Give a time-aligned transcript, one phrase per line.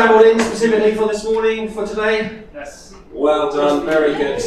[0.00, 2.42] travelled in specifically for this morning, for today?
[2.54, 2.94] Yes.
[3.12, 4.42] Well done, very good.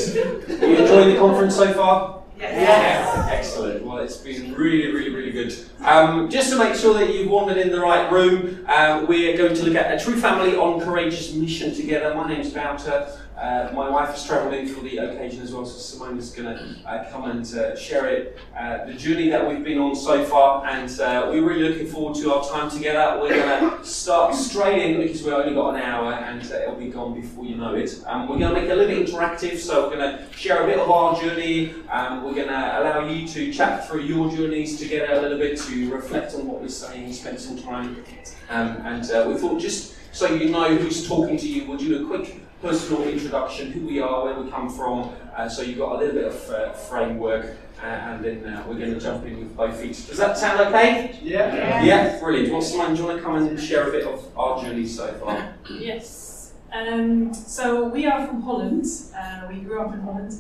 [0.48, 2.24] You enjoyed the conference so far?
[2.40, 2.58] Yes.
[2.58, 3.86] Yeah, excellent.
[3.86, 5.56] Well, it's been really, really, really good.
[5.82, 9.54] Um, just to make sure that you've wandered in the right room, uh, we're going
[9.54, 12.16] to look at a true family on courageous mission together.
[12.16, 13.16] My name's Wouter.
[13.44, 16.48] Uh, my wife has travelled in for the occasion as well, so Simone is going
[16.48, 20.24] to uh, come and uh, share it, uh, the journey that we've been on so
[20.24, 23.20] far, and uh, we're really looking forward to our time together.
[23.22, 26.76] We're going to start straight in because we've only got an hour and uh, it'll
[26.76, 28.02] be gone before you know it.
[28.06, 30.64] Um, we're going to make it a little bit interactive, so we're going to share
[30.64, 31.74] a bit of our journey.
[31.90, 35.60] Um, we're going to allow you to chat through your journeys together a little bit,
[35.60, 38.06] to reflect on what we're saying, spend some time.
[38.50, 42.08] Um, and we thought just so you know who's talking to you, we'll do a
[42.08, 46.00] quick personal introduction, who we are, where we come from, uh, so you've got a
[46.00, 49.56] little bit of uh, framework, uh, and then uh, we're going to jump in with
[49.56, 50.02] both feet.
[50.08, 51.20] Does that sound okay?
[51.22, 51.54] Yeah.
[51.54, 52.54] Yeah, yeah brilliant.
[52.54, 55.14] Well, Simone, do you want to come and share a bit of our journey so
[55.16, 55.54] far?
[55.70, 56.54] Yes.
[56.72, 58.86] Um, so we are from Holland.
[59.16, 60.34] Uh, we grew up in Holland.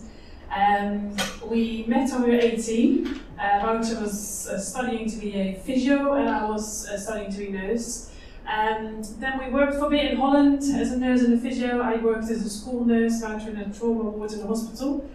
[0.55, 1.15] Um,
[1.47, 3.19] we met when we were 18.
[3.37, 7.47] Uh, Wouter was uh, studying to be a physio, and I was studying to be
[7.49, 8.12] a nurse.
[8.47, 11.81] And then we worked for a bit in Holland as a nurse and a physio.
[11.81, 15.09] I worked as a school nurse, Wouter in a trauma ward in a hospital.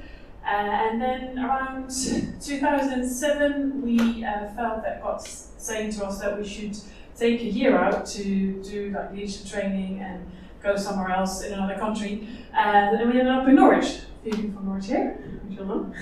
[0.44, 6.46] Uh, and then around 2007, we uh, felt that God saying to us that we
[6.46, 6.76] should
[7.16, 10.30] take a year out to do like leadership training and
[10.62, 12.26] go somewhere else in another country.
[12.54, 13.98] And then we ended up in Norwich.
[14.24, 15.92] Norwich here, which you'll know.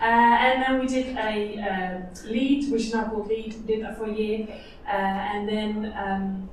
[0.00, 4.04] uh, and then we did a uh, lead, which is now called lead, did for
[4.04, 4.48] a year.
[4.86, 6.48] Uh, and then um,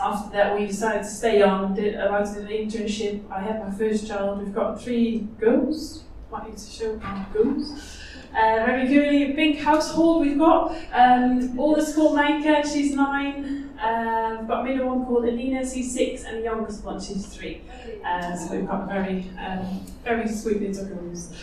[0.00, 1.74] after that, we decided to stay on.
[1.74, 3.30] Did I went an internship.
[3.30, 4.42] I had my first child.
[4.42, 6.04] We've got three girls.
[6.44, 8.00] Need to show my girls.
[8.30, 10.76] Uh, very girly, pink household we've got.
[10.92, 13.63] Um, oldest called Maika, she's nine.
[13.80, 17.26] Uh, we've got a middle one called Alina, she's six, and the youngest one, she's
[17.26, 17.62] three.
[18.04, 21.34] Uh, so we've got very, um, very sweet little girls.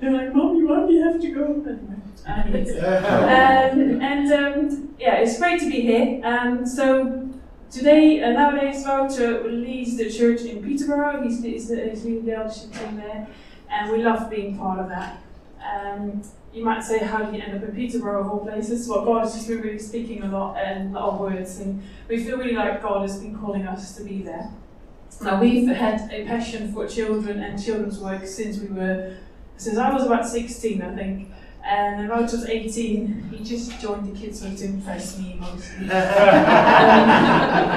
[0.00, 1.78] They're like, Mom, why do you have to go?
[2.26, 6.20] Anyway, um, and um, yeah, it's great to be here.
[6.24, 7.28] Um, so
[7.70, 11.22] today, uh, nowadays, Wouter leads the church in Peterborough.
[11.22, 13.26] He's, he's, he's leading the eldership team there,
[13.70, 15.22] and we love being part of that.
[15.62, 16.22] Um,
[16.52, 18.88] you might say, how did you end up in Peterborough of all places?
[18.88, 21.82] Well, God has just been really speaking a lot and a lot of words, and
[22.08, 24.50] we feel really like God has been calling us to be there.
[25.22, 29.16] Now, we've had a passion for children and children's work since we were,
[29.58, 31.30] since I was about 16, I think.
[31.62, 35.76] And when I was 18, he just joined the kids to impress me mostly.
[35.84, 35.88] um,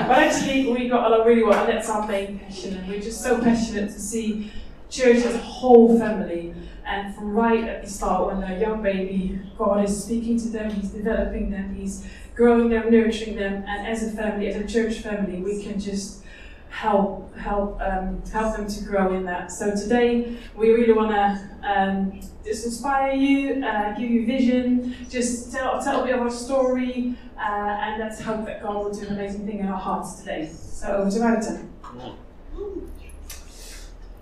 [0.07, 2.77] but actually, we got along really well, and that's our main passion.
[2.77, 4.51] And we're just so passionate to see
[4.89, 6.53] church as a whole family.
[6.85, 10.49] And from right at the start, when they're a young baby, God is speaking to
[10.49, 12.05] them, He's developing them, He's
[12.35, 13.63] growing them, nurturing them.
[13.67, 16.23] And as a family, as a church family, we can just
[16.69, 19.51] help help um, help them to grow in that.
[19.51, 25.51] So today we really want to um, just inspire you, uh, give you vision, just
[25.51, 29.07] tell tell a bit of our story, uh, and let's hope that God will do
[29.07, 30.49] an amazing thing in our hearts today.
[30.51, 31.61] So over to Wouter.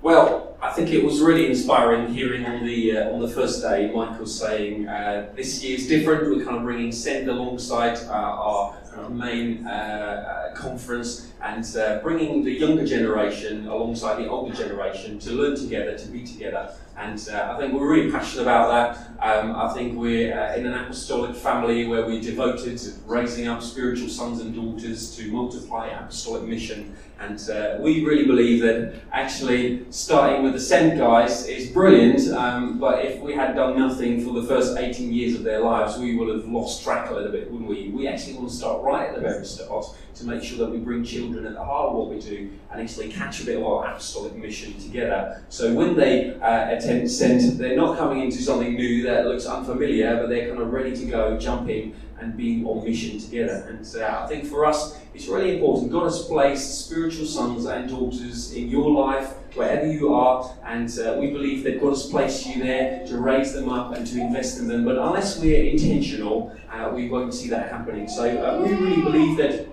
[0.02, 3.92] Well, I think it was really inspiring hearing on the uh, on the first day
[3.94, 6.28] Michael saying uh, this year is different.
[6.28, 8.76] We're kind of bringing Send alongside uh, our
[9.12, 15.32] main uh, uh, conference and uh, bringing the younger generation alongside the older generation to
[15.32, 16.74] learn together, to be together.
[16.98, 19.40] And I think we're really passionate about that.
[19.40, 24.10] Um, I think we're in an apostolic family where we're devoted to raising up spiritual
[24.10, 26.96] sons and daughters to multiply apostolic mission.
[27.22, 32.80] And uh, we really believe that actually starting with the sent guys is brilliant, um,
[32.80, 36.16] but if we had done nothing for the first 18 years of their lives, we
[36.18, 37.90] would have lost track a little bit, wouldn't we?
[37.90, 40.80] We actually want to start right at the very start to make sure that we
[40.80, 43.66] bring children at the heart of what we do and actually catch a bit of
[43.66, 45.44] our apostolic mission together.
[45.50, 50.18] So when they uh, attend Sent, they're not coming into something new that looks unfamiliar,
[50.18, 53.66] but they're kind of ready to go, jump in, and being on mission together.
[53.68, 55.92] And uh, I think for us, it's really important.
[55.92, 61.18] God has placed spiritual sons and daughters in your life, wherever you are, and uh,
[61.20, 64.60] we believe that God has placed you there to raise them up and to invest
[64.60, 64.86] in them.
[64.86, 68.08] But unless we're intentional, uh, we won't see that happening.
[68.08, 69.68] So uh, we really believe that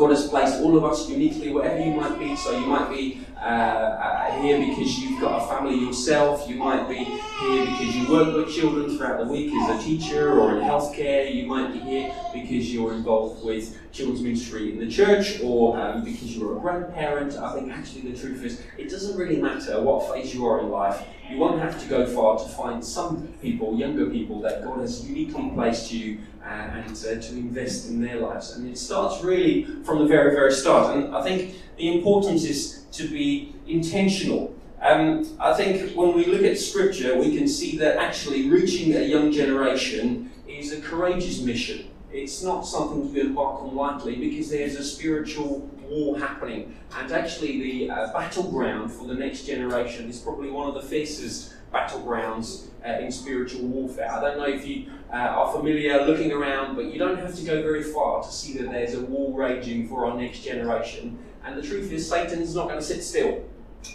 [0.00, 2.34] God has placed all of us uniquely, wherever you might be.
[2.34, 6.48] So you might be uh, uh, here because you've got a family yourself.
[6.48, 10.40] You might be here because you work with children throughout the week as a teacher
[10.40, 11.30] or in healthcare.
[11.34, 16.02] You might be here because you're involved with children's ministry in the church or um,
[16.02, 17.36] because you're a grandparent.
[17.36, 20.70] I think actually the truth is it doesn't really matter what phase you are in
[20.70, 21.02] life.
[21.28, 25.06] You won't have to go far to find some people, younger people, that God has
[25.06, 26.20] uniquely placed you
[26.50, 28.56] and to invest in their lives.
[28.56, 30.96] And it starts really from the very, very start.
[30.96, 34.54] And I think the importance is to be intentional.
[34.82, 39.00] Um, I think when we look at scripture, we can see that actually reaching a
[39.00, 41.88] young generation is a courageous mission.
[42.12, 46.74] It's not something you embark on lightly because there's a spiritual war happening.
[46.98, 51.54] And actually, the uh, battleground for the next generation is probably one of the fiercest
[51.72, 54.10] battlegrounds uh, in spiritual warfare.
[54.10, 57.44] I don't know if you uh, are familiar looking around, but you don't have to
[57.44, 61.18] go very far to see that there's a war raging for our next generation.
[61.44, 63.44] And the truth is, Satan's not going to sit still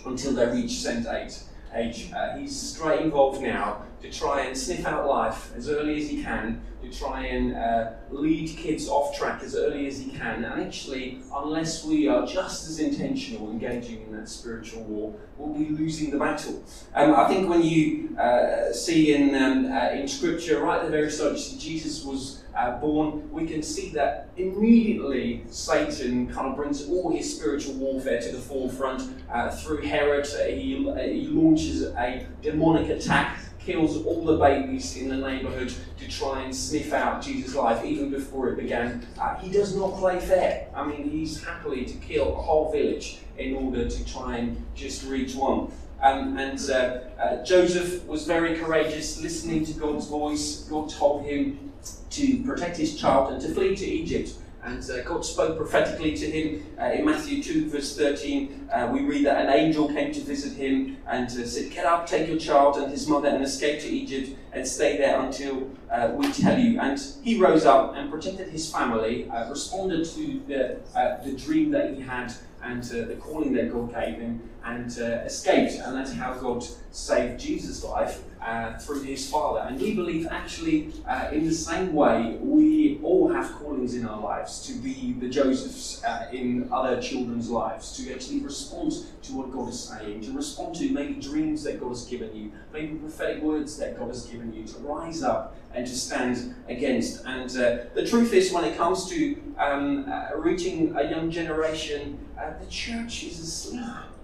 [0.05, 1.39] until they reach eight
[1.75, 2.11] age.
[2.13, 6.21] Uh, he's straight involved now to try and sniff out life as early as he
[6.21, 10.43] can, to try and uh, lead kids off track as early as he can.
[10.43, 15.69] And actually, unless we are just as intentional engaging in that spiritual war, we'll be
[15.69, 16.63] losing the battle.
[16.93, 20.91] Um, I think when you uh, see in, um, uh, in Scripture, right at the
[20.91, 26.87] very start, Jesus was uh, born, we can see that immediately Satan kind of brings
[26.87, 29.01] all his spiritual warfare to the forefront.
[29.29, 35.17] Uh, through Herod, he, he launches a demonic attack kills all the babies in the
[35.17, 39.05] neighborhood to try and sniff out Jesus' life even before it began.
[39.19, 40.67] Uh, he does not play fair.
[40.75, 45.05] I mean, he's happily to kill a whole village in order to try and just
[45.05, 45.71] reach one.
[46.01, 50.67] Um, and uh, uh, Joseph was very courageous, listening to God's voice.
[50.69, 51.71] God told him
[52.11, 54.33] to protect his child and to flee to Egypt.
[54.65, 58.69] And uh, God spoke prophetically to him uh, in Matthew 2, verse 13.
[58.73, 62.07] Uh, we read that an angel came to visit him and uh, said, Get up,
[62.07, 66.11] take your child and his mother, and escape to Egypt and stay there until uh,
[66.15, 66.79] we tell you.
[66.79, 70.79] And he rose up and protected his family, uh, responded to the,
[71.23, 75.73] the dream that he had and the calling that God gave him, and escaped.
[75.75, 79.59] And that's how God saved Jesus' life uh, through his Father.
[79.67, 84.19] And we believe actually, uh, in the same way, we all have callings in our
[84.19, 88.93] lives to be the Josephs uh, in other children's lives, to actually respond
[89.23, 92.51] to what God is saying, to respond to maybe dreams that God has given you,
[92.73, 97.23] maybe prophetic words that God has given you, to rise up and to stand against.
[97.25, 102.17] And uh, the truth is, when it comes to um, uh, reaching a young generation,
[102.39, 103.81] uh, the church is asleep.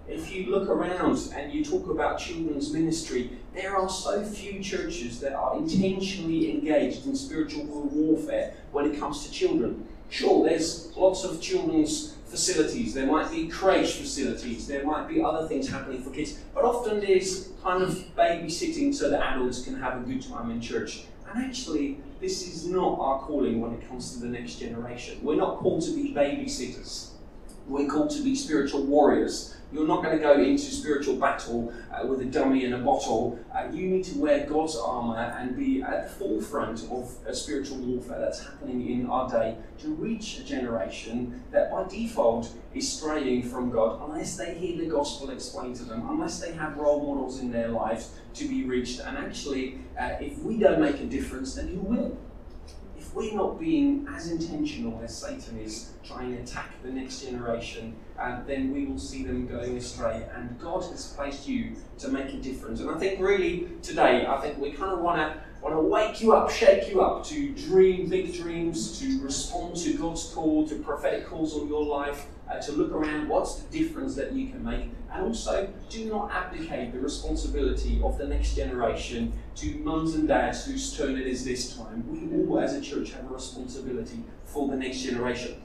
[0.08, 5.20] If you look around and you talk about children's ministry, there are so few churches
[5.22, 9.88] that are intentionally engaged in spiritual warfare when it comes to children.
[10.10, 15.48] Sure, there's lots of children's facilities, there might be creche facilities, there might be other
[15.48, 19.98] things happening for kids, but often there's kind of babysitting so that adults can have
[19.98, 21.04] a good time in church.
[21.30, 25.20] And actually, this is not our calling when it comes to the next generation.
[25.22, 27.11] We're not called to be babysitters,
[27.68, 32.06] we're called to be spiritual warriors you're not going to go into spiritual battle uh,
[32.06, 33.40] with a dummy and a bottle.
[33.56, 37.78] Uh, you need to wear God's armor and be at the forefront of a spiritual
[37.78, 43.44] warfare that's happening in our day to reach a generation that by default is straying
[43.44, 47.40] from God unless they hear the gospel explained to them, unless they have role models
[47.40, 49.00] in their lives to be reached.
[49.00, 52.18] And actually, uh, if we don't make a difference, then who will?
[53.14, 58.42] We're not being as intentional as Satan is trying to attack the next generation, uh,
[58.46, 60.28] then we will see them going astray.
[60.36, 62.80] And God has placed you to make a difference.
[62.80, 66.22] And I think really today, I think we kind of want to want to wake
[66.22, 70.76] you up, shake you up to dream big dreams, to respond to God's call, to
[70.80, 74.64] prophetic calls on your life, uh, to look around what's the difference that you can
[74.64, 80.28] make, and also do not abdicate the responsibility of the next generation to mums and
[80.28, 82.04] dads whose turn it is this time.
[82.08, 85.62] We all, as a church, have a responsibility for the next generation.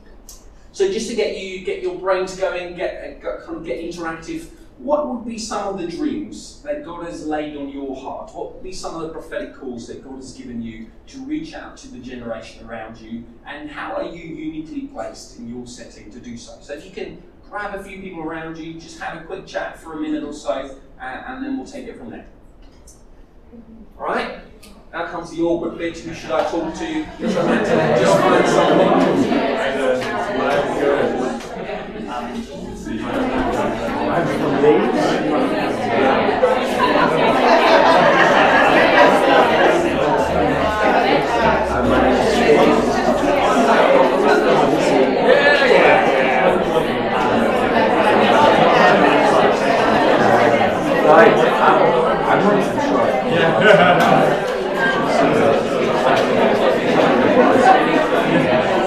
[0.73, 4.49] So, just to get you get your brains going, get, get kind of get interactive
[4.79, 8.35] what would be some of the dreams that God has laid on your heart?
[8.35, 11.55] What would be some of the prophetic calls that God has given you to reach
[11.55, 13.25] out to the generation around you?
[13.47, 16.59] And how are you uniquely placed in your setting to do so?
[16.61, 19.79] So, if you can grab a few people around you, just have a quick chat
[19.79, 22.27] for a minute or so, uh, and then we'll take it from there.
[23.99, 24.41] All right?
[24.93, 25.97] Now comes the awkward bit.
[25.99, 27.07] Who should I talk to?
[27.19, 27.67] Just find
[28.47, 29.07] someone.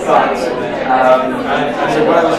[0.09, 0.33] But
[0.89, 1.45] um,
[1.93, 2.38] so what I was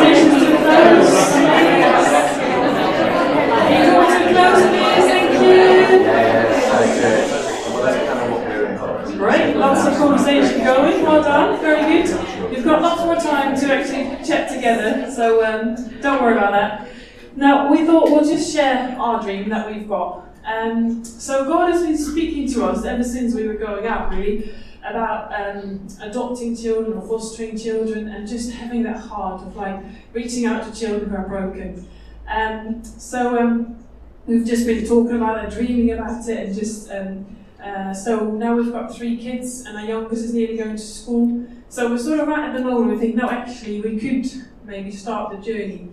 [0.00, 0.29] Great,
[19.38, 20.28] that we've got.
[20.44, 24.54] Um, so, God has been speaking to us ever since we were going out, really,
[24.82, 29.80] about um, adopting children or fostering children and just having that heart of like
[30.12, 31.86] reaching out to children who are broken.
[32.28, 33.84] Um, so, um,
[34.26, 36.90] we've just been talking about it, dreaming about it, and just.
[36.90, 40.78] Um, uh, so now we've got three kids, and our youngest is nearly going to
[40.78, 41.46] school.
[41.68, 44.26] So we're sort of right at the moment we think, no, actually, we could
[44.64, 45.90] maybe start the journey.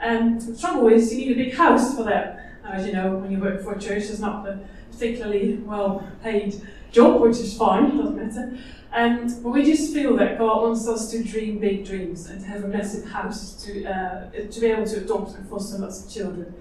[0.00, 2.43] And the trouble is, you need a big house for that.
[2.64, 4.58] As you know, when you work for a church, it's not a
[4.90, 8.58] particularly well paid job, which is fine, doesn't matter.
[8.92, 12.46] And but we just feel that God wants us to dream big dreams and to
[12.46, 16.12] have a massive house to uh, to be able to adopt and foster lots of
[16.12, 16.54] children.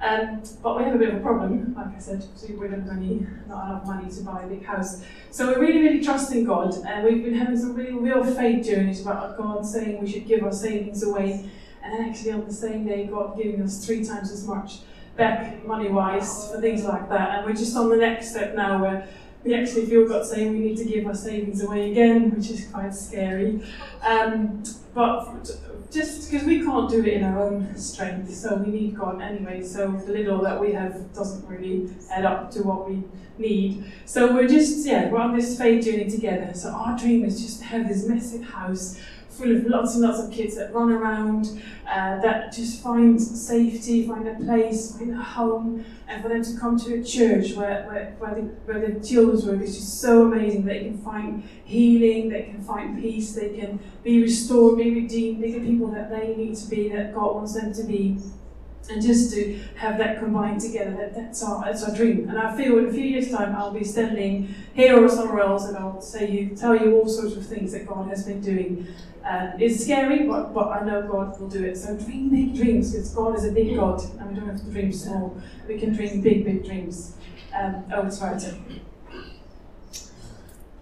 [0.00, 2.82] Um, but we have a bit of a problem, like I said, so we don't
[2.88, 5.04] have not enough money to buy a big house.
[5.30, 9.00] So we're really, really trusting God, and we've been having some really real faith journeys
[9.00, 11.48] about God saying we should give our savings away,
[11.84, 14.80] and then actually on the same day, God giving us three times as much
[15.22, 17.26] back money wise for things like that.
[17.30, 19.06] And we're just on the next step now where
[19.44, 22.66] we actually feel God saying we need to give our savings away again, which is
[22.66, 23.62] quite scary.
[24.04, 24.64] Um,
[24.94, 25.48] but
[25.92, 29.62] just because we can't do it in our own strength, so we need God anyway.
[29.62, 33.04] So the little that we have doesn't really add up to what we
[33.38, 33.92] need.
[34.06, 36.52] So we're just yeah, we're on this faith journey together.
[36.54, 38.98] So our dream is just to have this massive house
[39.32, 44.06] full of lots and lots of kids that run around, uh, that just find safety,
[44.06, 47.84] find a place, find a home, and for them to come to a church where,
[47.86, 50.64] where, where, the, where the children's work is just so amazing.
[50.64, 55.52] They can find healing, they can find peace, they can be restored, be redeemed, be
[55.52, 58.18] the people that they need to be, that God wants them to be
[58.90, 62.28] and just to have that combined together, that, that's our that's our dream.
[62.28, 65.66] And I feel in a few years' time I'll be standing here or somewhere else
[65.66, 68.88] and I'll say you tell you all sorts of things that God has been doing.
[69.24, 71.76] Uh, it's scary, but, but I know God will do it.
[71.76, 74.70] So dream big dreams, because God is a big God, and we don't have to
[74.70, 75.40] dream small.
[75.68, 77.14] We can dream big, big dreams.
[77.54, 78.42] Um, oh, it's right.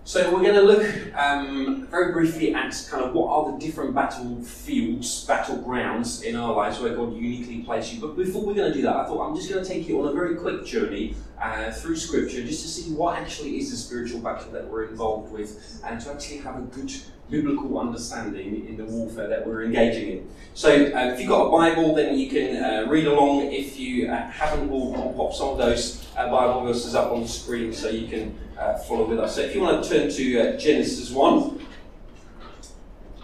[0.05, 3.95] So we're going to look um, very briefly at kind of what are the different
[3.95, 8.01] battlefields, battlegrounds in our lives where God uniquely placed you.
[8.01, 10.01] But before we're going to do that, I thought I'm just going to take you
[10.01, 13.77] on a very quick journey uh, through Scripture just to see what actually is the
[13.77, 16.93] spiritual battle that we're involved with, and to actually have a good
[17.31, 20.31] biblical understanding in the warfare that we're engaging in.
[20.55, 23.53] So, uh, if you've got a Bible, then you can uh, read along.
[23.53, 27.23] If you uh, haven't, we'll, we'll pop some of those uh, Bible verses up on
[27.23, 29.37] the screen so you can uh, follow with us.
[29.37, 31.67] So, if you want to turn to uh, Genesis 1,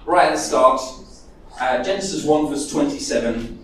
[0.05, 0.81] right at the start,
[1.59, 3.57] Genesis 1, verse 27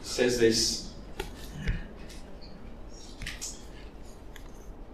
[0.00, 0.92] says this.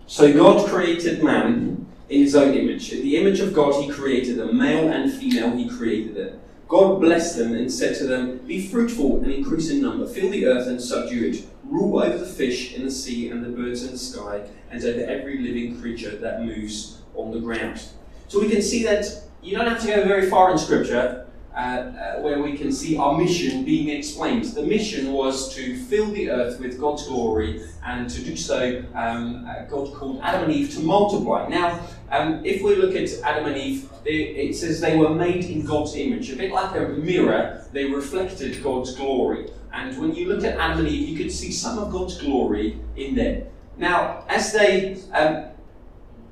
[0.07, 2.93] So God created man in his own image.
[2.93, 4.57] In the image of God, he created them.
[4.57, 6.41] Male and female, he created them.
[6.69, 10.47] God blessed them and said to them, Be fruitful and increase in number, fill the
[10.47, 13.93] earth and subdue it, rule over the fish in the sea and the birds in
[13.93, 17.83] the sky, and over every living creature that moves on the ground.
[18.27, 19.07] So we can see that
[19.43, 21.26] you don't have to go very far in Scripture
[21.57, 24.45] uh, where we can see our mission being explained.
[24.45, 29.47] The mission was to fill the earth with God's glory, and to do so, um,
[29.47, 31.49] uh, God called Adam and Eve to multiply.
[31.49, 35.45] Now, um, if we look at Adam and Eve, it, it says they were made
[35.47, 36.31] in God's image.
[36.31, 39.49] A bit like a mirror, they reflected God's glory.
[39.73, 42.79] And when you look at Adam and Eve, you could see some of God's glory
[42.97, 43.45] in them.
[43.79, 45.47] Now, as they um,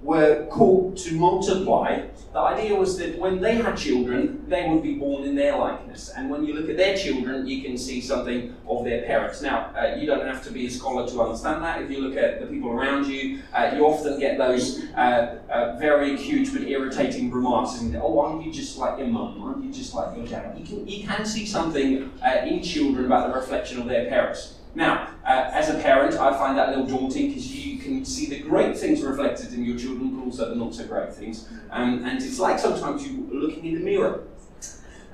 [0.05, 2.03] were called to multiply,
[2.35, 6.11] the idea was that when they had children, they would be born in their likeness.
[6.15, 9.41] And when you look at their children, you can see something of their parents.
[9.41, 11.81] Now, uh, you don't have to be a scholar to understand that.
[11.81, 15.77] If you look at the people around you, uh, you often get those uh, uh
[15.79, 17.81] very cute but irritating remarks.
[17.95, 19.41] Oh, aren't you just like your mum?
[19.41, 20.59] Aren't you just like your dad?
[20.59, 24.55] You can, you can see something uh, in children about the reflection of their parents.
[24.75, 28.27] Now, uh, as a parent, I find that a little daunting because you can see
[28.27, 31.49] the great things reflected in your children, but also the not so great things.
[31.71, 34.25] Um, and it's like sometimes you are looking in the mirror.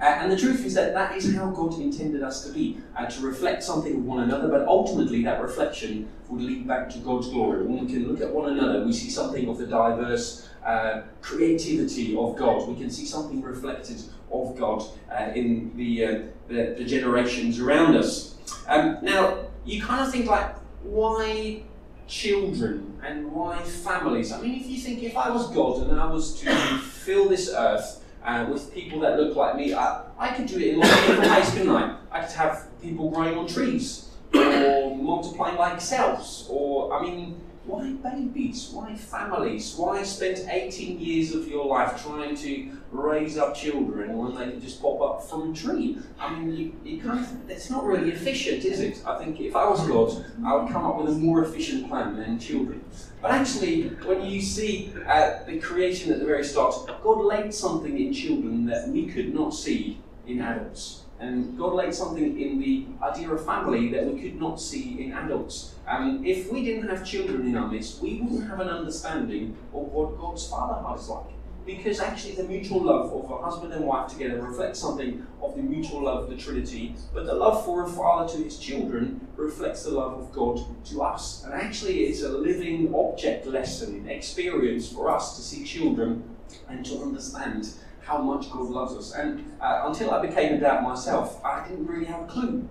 [0.00, 3.04] Uh, and the truth is that that is how God intended us to be, uh,
[3.04, 7.28] to reflect something of one another, but ultimately that reflection would lead back to God's
[7.28, 7.66] glory.
[7.66, 12.16] When we can look at one another, we see something of the diverse uh, creativity
[12.16, 12.66] of God.
[12.66, 14.02] We can see something reflected
[14.32, 18.36] of God uh, in the, uh, the, the, generations around us.
[18.68, 21.62] Um, now, you kind of think like, why
[22.06, 24.32] children and why families?
[24.32, 27.50] I mean, if you think if I was God and I was to fill this
[27.54, 30.92] earth uh, with people that look like me, I, I could do it in lots
[30.92, 31.96] of different ways, couldn't I?
[32.10, 37.39] I could have people growing on trees, or multiplying like cells, or I mean,
[37.70, 38.70] why babies?
[38.72, 39.74] Why families?
[39.76, 44.60] Why spend 18 years of your life trying to raise up children when they can
[44.60, 45.98] just pop up from a tree?
[46.18, 49.02] I mean, you, you can't, it's not really efficient, is it?
[49.06, 52.16] I think if I was God, I would come up with a more efficient plan
[52.16, 52.84] than children.
[53.22, 57.98] But actually, when you see uh, the creation at the very start, God laid something
[57.98, 61.04] in children that we could not see in adults.
[61.20, 65.12] And God laid something in the idea of family that we could not see in
[65.12, 65.74] adults.
[65.86, 69.82] Um, if we didn't have children in our midst, we wouldn't have an understanding of
[69.82, 71.26] what God's fatherhood is like.
[71.66, 75.62] Because actually, the mutual love of a husband and wife together reflects something of the
[75.62, 79.84] mutual love of the Trinity, but the love for a father to his children reflects
[79.84, 81.44] the love of God to us.
[81.44, 86.24] And actually, it's a living object lesson experience for us to see children
[86.68, 87.68] and to understand
[88.10, 89.12] how much God loves us.
[89.12, 92.68] And uh, until I became a dad myself, I didn't really have a clue.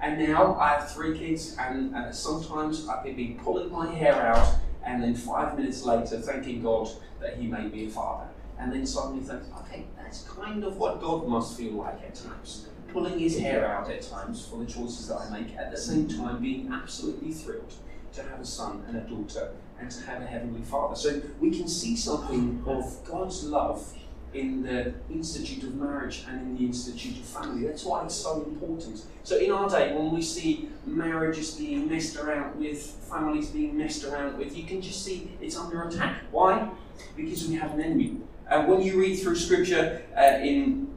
[0.00, 4.14] And now I have three kids, and uh, sometimes I could be pulling my hair
[4.14, 6.88] out, and then five minutes later, thanking God
[7.20, 8.26] that He made me a father.
[8.58, 12.66] And then suddenly think, okay, that's kind of what God must feel like at times.
[12.88, 16.08] Pulling his hair out at times for the choices that I make, at the same
[16.08, 17.72] time being absolutely thrilled
[18.14, 20.96] to have a son and a daughter and to have a heavenly father.
[20.96, 23.94] So we can see something of God's love
[24.32, 27.66] in the Institute of Marriage and in the Institute of Family.
[27.66, 29.02] That's why it's so important.
[29.24, 34.04] So, in our day, when we see marriages being messed around with, families being messed
[34.04, 36.22] around with, you can just see it's under attack.
[36.30, 36.70] Why?
[37.16, 38.18] Because we have an enemy.
[38.48, 40.88] Uh, when you read through Scripture uh, in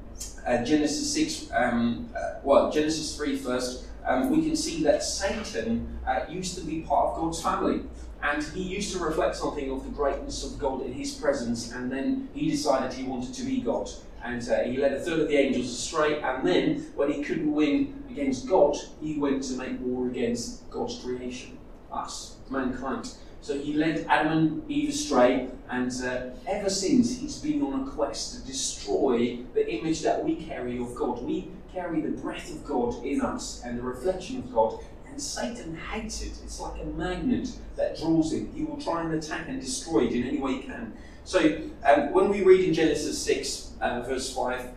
[0.45, 5.88] uh, Genesis 6, um, uh, well, Genesis 3 first, um, we can see that Satan
[6.06, 7.82] uh, used to be part of God's family.
[8.21, 11.91] And he used to reflect something of the greatness of God in his presence, and
[11.91, 13.89] then he decided he wanted to be God.
[14.23, 17.51] And uh, he led a third of the angels astray, and then, when he couldn't
[17.53, 21.58] win against God, he went to make war against God's creation,
[21.91, 23.13] us, mankind.
[23.43, 27.91] So he led Adam and Eve astray, and uh, ever since he's been on a
[27.91, 31.21] quest to destroy the image that we carry of God.
[31.21, 35.75] We carry the breath of God in us and the reflection of God, and Satan
[35.75, 36.32] hates it.
[36.41, 38.49] It's like a magnet that draws him.
[38.56, 40.93] He will try and attack and destroy it in any way he can.
[41.25, 44.69] So um, when we read in Genesis 6, uh, verse 5,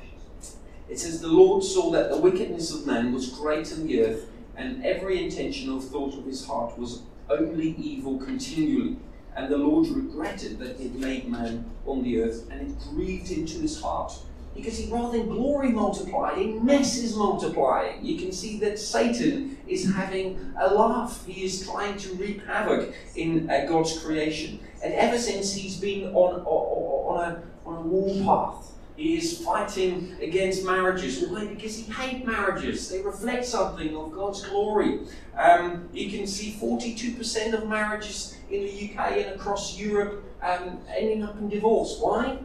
[0.89, 4.29] it says, The Lord saw that the wickedness of man was great in the earth,
[4.57, 8.97] and every intention of thought of his heart was only evil continually.
[9.35, 13.29] And the Lord regretted that he had made man on the earth, and it grieved
[13.29, 14.19] him to his heart
[14.57, 18.05] because he rather than glory multiplying, mess is multiplying.
[18.05, 21.25] You can see that Satan is having a laugh.
[21.27, 24.61] He is trying to reap havoc in uh, God's creation.
[24.83, 30.17] And ever since he's been on, on, a, on a war path, he is fighting
[30.23, 31.29] against marriages.
[31.29, 31.47] Why?
[31.47, 32.89] Because he hates marriages.
[32.89, 35.01] They reflect something of God's glory.
[35.39, 41.23] Um, you can see 42% of marriages in the UK and across Europe um, ending
[41.23, 41.99] up in divorce.
[42.01, 42.39] Why?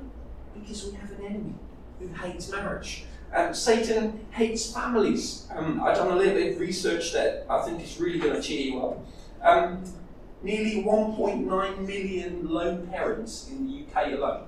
[0.54, 1.54] Because we have an enemy
[2.00, 3.06] who hates marriage.
[3.34, 5.48] Um, Satan hates families.
[5.56, 8.42] Um, I've done a little bit of research that I think is really going to
[8.42, 9.06] cheer you up.
[9.42, 9.84] Um,
[10.44, 14.48] nearly 1.9 million lone parents in the UK alone.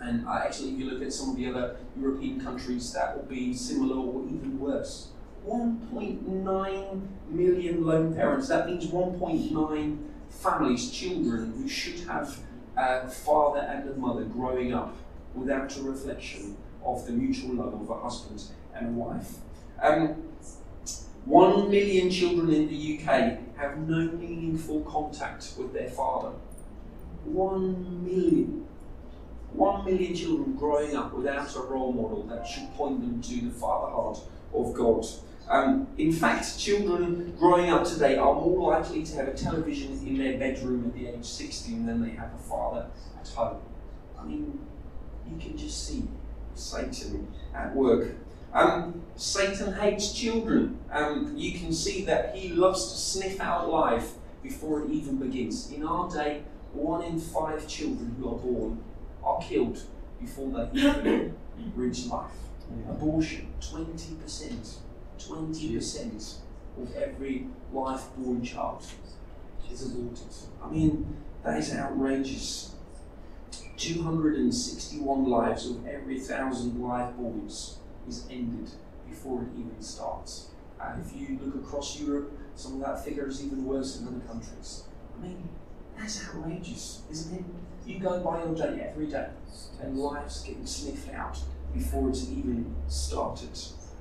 [0.00, 3.24] And uh, actually, if you look at some of the other European countries, that will
[3.24, 5.08] be similar or even worse.
[5.46, 8.48] 1.9 million lone parents.
[8.48, 9.98] That means 1.9
[10.30, 12.38] families, children who should have
[12.76, 14.96] a father and a mother growing up
[15.34, 18.42] without a reflection of the mutual love of a husband
[18.74, 19.36] and a wife.
[19.82, 20.14] Um,
[21.24, 26.32] one million children in the UK have no meaningful contact with their father.
[27.24, 28.66] one million,
[29.54, 33.50] one million children growing up without a role model that should point them to the
[33.50, 34.18] Father heart
[34.52, 35.06] of God.
[35.48, 40.18] Um, in fact, children growing up today are more likely to have a television in
[40.18, 42.86] their bedroom at the age 16 than they have a father
[43.20, 43.60] at home.
[44.18, 44.58] I mean,
[45.30, 46.04] you can just see
[46.54, 48.14] Satan at work.
[48.54, 50.78] Um, Satan hates children.
[50.90, 54.12] Um, you can see that he loves to sniff out life
[54.42, 55.70] before it even begins.
[55.70, 58.82] In our day, one in five children who are born
[59.24, 59.82] are killed
[60.20, 61.34] before they even
[61.74, 62.30] reach life.
[62.88, 64.76] Abortion, 20%.
[65.18, 66.34] 20%
[66.80, 68.84] of every life born child
[69.70, 70.26] is aborted.
[70.62, 72.74] I mean, that is outrageous.
[73.76, 77.76] 261 lives of every thousand live borns
[78.08, 78.70] is ended
[79.08, 80.48] before it even starts.
[80.80, 84.20] And if you look across Europe, some of that figure is even worse in other
[84.20, 84.84] countries.
[85.16, 85.48] I mean,
[85.96, 87.44] that's outrageous, isn't it?
[87.86, 89.28] You go by your day every day,
[89.82, 91.38] and life's getting sniffed out
[91.74, 93.50] before it's even started.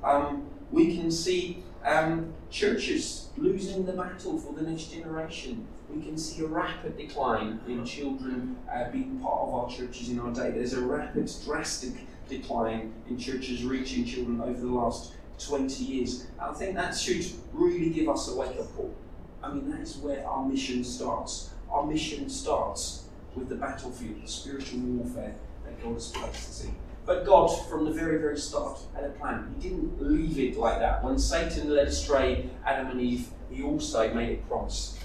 [0.02, 5.67] Um, we can see um, churches losing the battle for the next generation.
[5.89, 10.19] We can see a rapid decline in children uh, being part of our churches in
[10.19, 10.52] our day.
[10.52, 11.93] There's a rapid, drastic
[12.30, 16.28] decline in churches reaching children over the last 20 years.
[16.39, 18.96] I think that should really give us a wake up call.
[19.43, 21.50] I mean, that is where our mission starts.
[21.69, 23.03] Our mission starts
[23.36, 26.76] with the battlefield, the spiritual warfare that God has placed us in.
[27.06, 29.54] But God, from the very, very start, had a plan.
[29.60, 31.04] He didn't leave it like that.
[31.04, 34.98] When Satan led astray Adam and Eve, he also made a promise.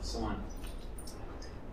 [0.00, 0.42] Simone.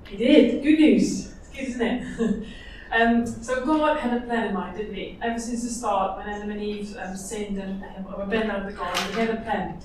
[0.08, 0.64] He did.
[0.64, 1.34] Good news.
[1.42, 2.48] It's good, isn't it?
[2.92, 5.18] um, so God had a plan in mind, didn't he?
[5.22, 8.66] Ever since the start, when Adam and Eve um, sinned and were bent out of
[8.68, 9.80] the garden, he had a plan.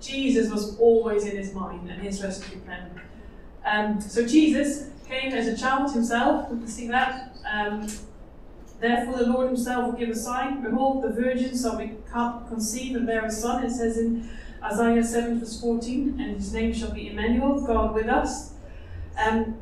[0.00, 3.00] Jesus was always in his mind and his rescue plan.
[3.64, 6.50] Um, so Jesus came as a child himself.
[6.50, 7.36] We can see that.
[7.50, 7.88] Um,
[8.78, 10.62] Therefore, the Lord himself will give a sign.
[10.62, 11.96] Behold, the virgin shall be
[12.48, 13.64] conceive and bear a son.
[13.64, 14.28] It says in
[14.62, 18.52] Isaiah 7, verse 14, and his name shall be Emmanuel, God with us.
[19.18, 19.56] Um,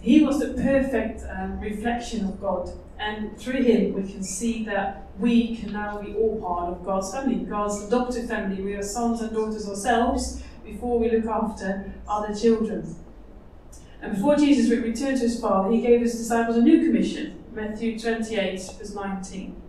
[0.00, 2.70] he was the perfect um, reflection of God.
[2.98, 7.12] And through him, we can see that we can now be all part of God's
[7.12, 8.62] family, God's adopted family.
[8.62, 12.96] We are sons and daughters ourselves before we look after other children.
[14.00, 17.98] And before Jesus returned to his Father, he gave his disciples a new commission Matthew
[17.98, 19.60] 28, verse 19.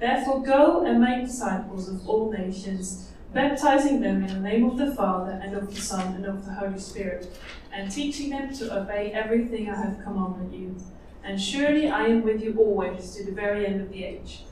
[0.00, 4.92] Therefore, go and make disciples of all nations, baptizing them in the name of the
[4.94, 7.38] Father, and of the Son, and of the Holy Spirit,
[7.72, 10.76] and teaching them to obey everything I have commanded you.
[11.22, 14.44] And surely I am with you always to the very end of the age.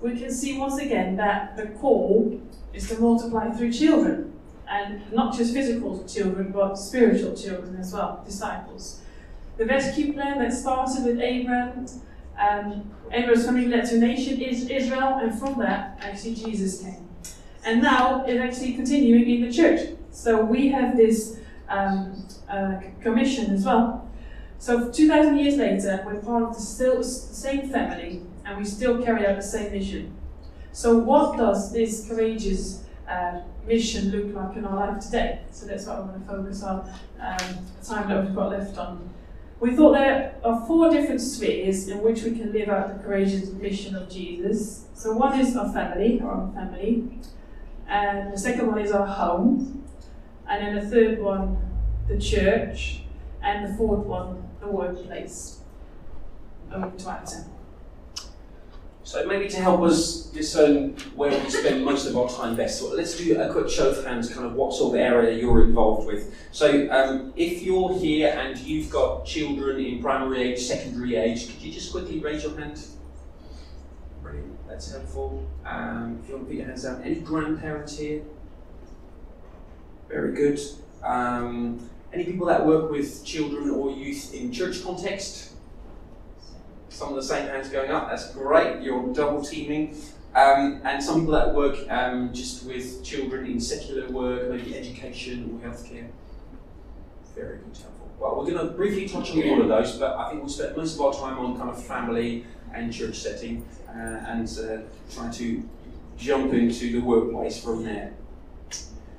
[0.00, 2.40] We can see once again that the call
[2.72, 4.29] is to multiply through children,
[4.70, 9.00] and not just physical children, but spiritual children as well, disciples.
[9.56, 11.86] The rescue plan that started with Abraham
[12.40, 17.08] um, Abraham's family led to a nation, is Israel, and from that, actually, Jesus came.
[17.64, 19.90] And now it's actually continuing in the church.
[20.10, 24.08] So we have this um, uh, commission as well.
[24.58, 29.26] So 2,000 years later, we're part of the still same family, and we still carry
[29.26, 30.14] out the same mission.
[30.72, 35.40] So what does this courageous uh, mission look like in our life today?
[35.52, 39.08] So that's what I want to focus on um, time that we've got left on.
[39.60, 43.50] We thought there are four different spheres in which we can live out the courageous
[43.50, 44.86] mission of Jesus.
[44.94, 47.20] So one is our family, our family,
[47.86, 49.84] and the second one is our home,
[50.48, 51.58] and then the third one,
[52.08, 53.02] the church,
[53.42, 55.60] and the fourth one, the workplace.
[56.72, 57.44] Over to Acton.
[59.10, 62.94] So maybe to help us discern where we spend most of our time best, so
[62.94, 66.06] let's do a quick show of hands, kind of what sort of area you're involved
[66.06, 66.32] with.
[66.52, 71.60] So um, if you're here and you've got children in primary age, secondary age, could
[71.60, 72.86] you just quickly raise your hand?
[74.22, 75.44] Brilliant, that's helpful.
[75.66, 78.22] Um, if you want to put your hands down, any grandparents here?
[80.08, 80.60] Very good.
[81.02, 85.50] Um, any people that work with children or youth in church context?
[86.90, 88.10] Some of the same hands going up.
[88.10, 88.82] That's great.
[88.82, 89.96] You're double teaming.
[90.34, 95.60] Um, and some people that work um, just with children in secular work, maybe education
[95.62, 96.06] or healthcare.
[97.34, 98.10] Very good, helpful.
[98.20, 100.76] Well, we're going to briefly touch on all of those, but I think we'll spend
[100.76, 104.78] most of our time on kind of family and church setting uh, and uh,
[105.12, 105.68] trying to
[106.16, 108.12] jump into the workplace from there.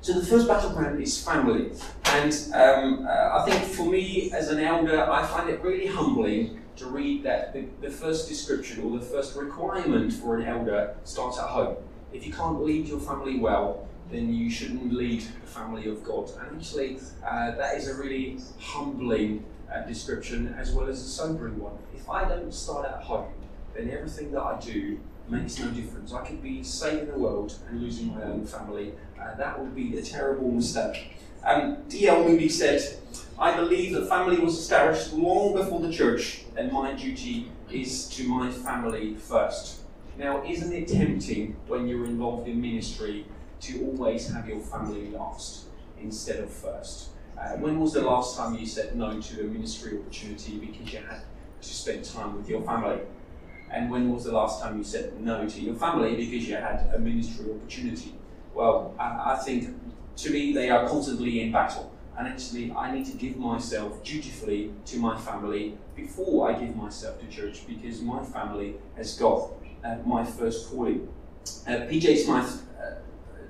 [0.00, 1.72] So the first battleground is family,
[2.12, 6.60] and um, uh, I think for me as an elder, I find it really humbling
[6.76, 11.38] to read that the, the first description or the first requirement for an elder starts
[11.38, 11.76] at home.
[12.12, 16.30] If you can't lead your family well, then you shouldn't lead the family of God.
[16.38, 21.58] And actually, uh, that is a really humbling uh, description as well as a sobering
[21.58, 21.78] one.
[21.94, 23.32] If I don't start at home,
[23.74, 26.12] then everything that I do makes no difference.
[26.12, 28.92] I could be saving the world and losing my own family.
[29.18, 31.12] Uh, that would be a terrible mistake.
[31.44, 32.24] Um, D.L.
[32.24, 32.98] Moody said,
[33.36, 38.28] I believe that family was established long before the church, and my duty is to
[38.28, 39.80] my family first.
[40.16, 43.26] Now, isn't it tempting when you're involved in ministry
[43.62, 45.64] to always have your family last
[46.00, 47.08] instead of first?
[47.36, 51.00] Uh, when was the last time you said no to a ministry opportunity because you
[51.00, 51.22] had
[51.60, 53.00] to spend time with your family?
[53.68, 56.92] And when was the last time you said no to your family because you had
[56.94, 58.14] a ministry opportunity?
[58.54, 59.81] Well, I, I think
[60.16, 61.92] to me they are constantly in battle.
[62.16, 67.18] And actually, I need to give myself dutifully to my family before I give myself
[67.20, 69.50] to church because my family has got
[69.82, 71.08] uh, my first calling.
[71.66, 72.96] Uh, PJ Smith uh,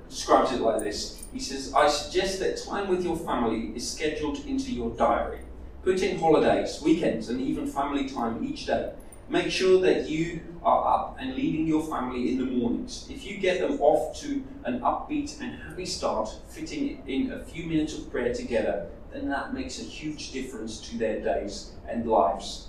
[0.09, 4.45] describes it like this He says, I suggest that time with your family is scheduled
[4.47, 5.41] into your diary.
[5.83, 8.93] Put in holidays, weekends, and even family time each day.
[9.33, 13.09] Make sure that you are up and leading your family in the mornings.
[13.11, 17.65] If you get them off to an upbeat and happy start, fitting in a few
[17.65, 22.69] minutes of prayer together, then that makes a huge difference to their days and lives.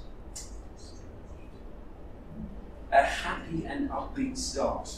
[2.94, 4.90] A happy and upbeat start.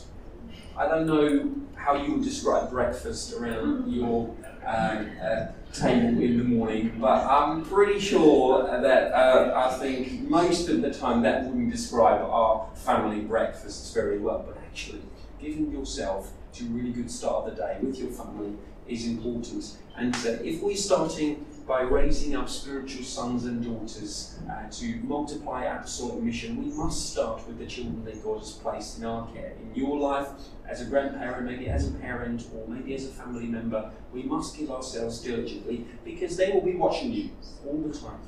[0.77, 4.35] I don't know how you would describe breakfast around your
[4.65, 10.67] uh, uh, table in the morning, but I'm pretty sure that uh, I think most
[10.67, 14.43] of the time that wouldn't describe our family breakfasts very well.
[14.45, 15.03] But actually,
[15.39, 19.77] giving yourself to a really good start of the day with your family is important.
[19.95, 25.63] And uh, if we're starting by raising up spiritual sons and daughters uh, to multiply
[25.63, 29.54] apostolic mission, we must start with the children that God has placed in our care.
[29.60, 30.28] In your life,
[30.69, 34.56] as a grandparent, maybe as a parent, or maybe as a family member, we must
[34.56, 37.32] give ourselves diligently because they will be watching you
[37.65, 38.19] all the time.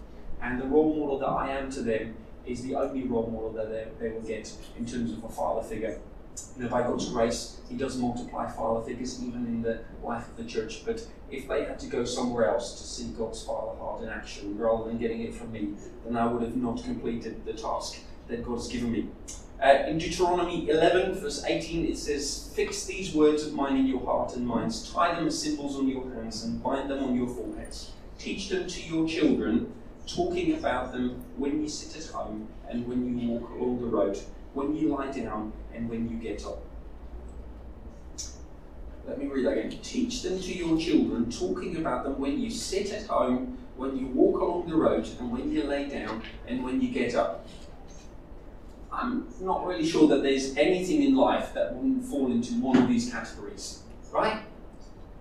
[0.41, 3.69] And the role model that I am to them is the only role model that
[3.69, 5.99] they, they will get in terms of a father figure
[6.55, 10.37] you know, by God's grace, He does multiply father figures even in the life of
[10.37, 10.85] the church.
[10.85, 14.57] But if they had to go somewhere else to see God's father heart in action
[14.57, 15.73] rather than getting it from me,
[16.05, 19.09] then I would have not completed the task that God has given me.
[19.63, 24.05] Uh, in Deuteronomy 11, verse 18, it says, Fix these words of mine in your
[24.05, 27.27] heart and minds, tie them as symbols on your hands, and bind them on your
[27.27, 27.91] foreheads.
[28.19, 29.73] Teach them to your children,
[30.05, 34.19] talking about them when you sit at home and when you walk along the road
[34.57, 36.63] when you lie down and when you get up.
[39.07, 39.79] Let me read that again.
[39.83, 44.07] Teach them to your children, talking about them when you sit at home, when you
[44.07, 47.47] walk along the road, and when you lay down, and when you get up.
[48.91, 52.89] I'm not really sure that there's anything in life that wouldn't fall into one of
[52.89, 54.41] these categories, right?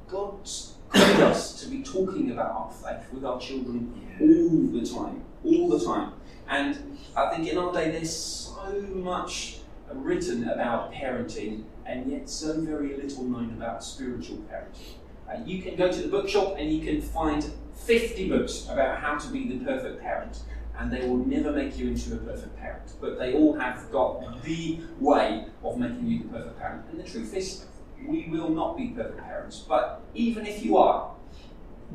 [0.09, 5.23] God's called us to be talking about our faith with our children all the time,
[5.45, 6.13] all the time.
[6.49, 9.59] And I think in our day there's so much
[9.93, 14.95] written about parenting and yet so very little known about spiritual parenting.
[15.29, 19.17] Uh, you can go to the bookshop and you can find 50 books about how
[19.19, 20.41] to be the perfect parent,
[20.79, 22.93] and they will never make you into a perfect parent.
[23.01, 26.85] But they all have got the way of making you the perfect parent.
[26.91, 27.67] And the truth is,
[28.05, 29.65] we will not be perfect parents.
[29.69, 31.13] But even if you are,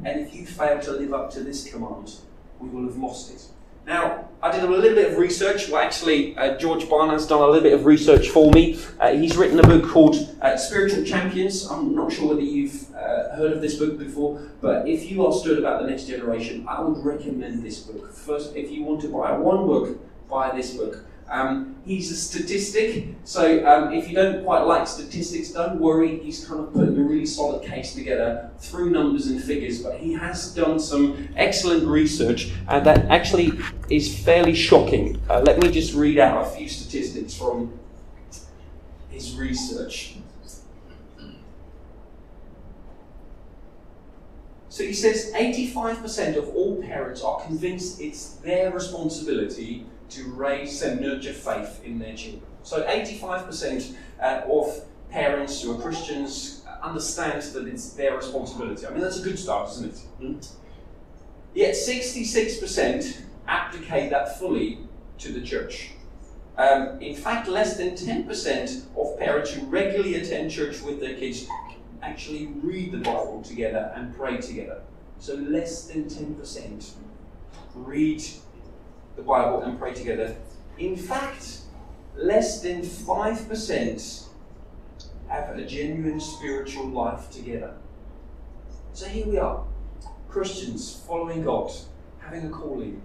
[0.03, 2.15] and if you fail to live up to this command,
[2.59, 3.45] we will have lost it.
[3.85, 5.69] Now, I did a little bit of research.
[5.69, 8.79] Well, actually, uh, George Barna has done a little bit of research for me.
[8.99, 11.69] Uh, he's written a book called uh, Spiritual Champions.
[11.69, 15.33] I'm not sure whether you've uh, heard of this book before, but if you are
[15.33, 18.13] stirred about the next generation, I would recommend this book.
[18.13, 21.05] First, if you want to buy one book, buy this book.
[21.31, 26.19] Um, he's a statistic, so um, if you don't quite like statistics, don't worry.
[26.19, 30.11] He's kind of putting a really solid case together through numbers and figures, but he
[30.11, 33.53] has done some excellent research and that actually
[33.89, 35.21] is fairly shocking.
[35.29, 37.79] Uh, let me just read out a few statistics from
[39.09, 40.17] his research.
[44.67, 51.01] So he says 85% of all parents are convinced it's their responsibility to raise and
[51.01, 52.43] nurture faith in their children.
[52.63, 58.85] So 85% uh, of parents who are Christians understand that it's their responsibility.
[58.85, 59.99] I mean, that's a good start, isn't it?
[60.19, 60.39] Hmm?
[61.53, 64.79] Yet 66% abdicate that fully
[65.19, 65.91] to the church.
[66.57, 71.47] Um, in fact, less than 10% of parents who regularly attend church with their kids
[72.01, 74.81] actually read the Bible together and pray together.
[75.19, 76.91] So less than 10%
[77.75, 78.23] read
[79.15, 80.35] the Bible and pray together.
[80.77, 81.59] In fact,
[82.15, 84.27] less than 5%
[85.27, 87.73] have a genuine spiritual life together.
[88.93, 89.63] So here we are,
[90.29, 91.71] Christians following God,
[92.19, 93.01] having a calling.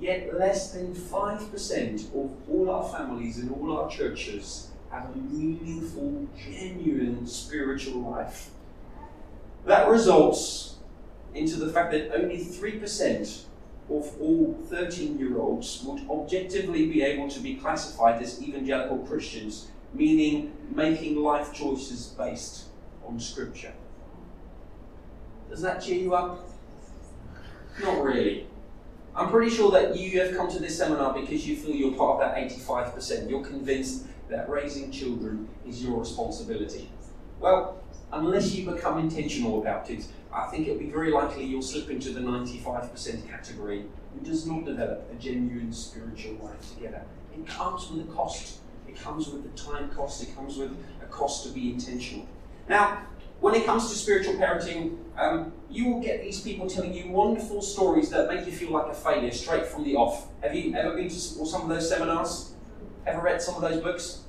[0.00, 6.28] Yet less than 5% of all our families and all our churches have a meaningful,
[6.36, 8.50] genuine spiritual life.
[9.64, 10.76] That results
[11.34, 13.44] into the fact that only 3%
[13.90, 19.68] of all 13 year olds would objectively be able to be classified as evangelical Christians,
[19.92, 22.64] meaning making life choices based
[23.06, 23.72] on Scripture.
[25.50, 26.48] Does that cheer you up?
[27.82, 28.46] Not really.
[29.14, 32.22] I'm pretty sure that you have come to this seminar because you feel you're part
[32.22, 33.28] of that 85%.
[33.28, 36.90] You're convinced that raising children is your responsibility.
[37.38, 41.90] Well, unless you become intentional about it, I think it'll be very likely you'll slip
[41.90, 47.02] into the 95% category who does not develop a genuine spiritual life together.
[47.34, 48.60] It comes with a cost.
[48.88, 50.22] It comes with the time cost.
[50.22, 52.26] It comes with a cost to be intentional.
[52.68, 53.06] Now,
[53.40, 57.60] when it comes to spiritual parenting, um, you will get these people telling you wonderful
[57.60, 60.28] stories that make you feel like a failure straight from the off.
[60.42, 62.54] Have you ever been to some of those seminars?
[63.06, 64.22] Ever read some of those books?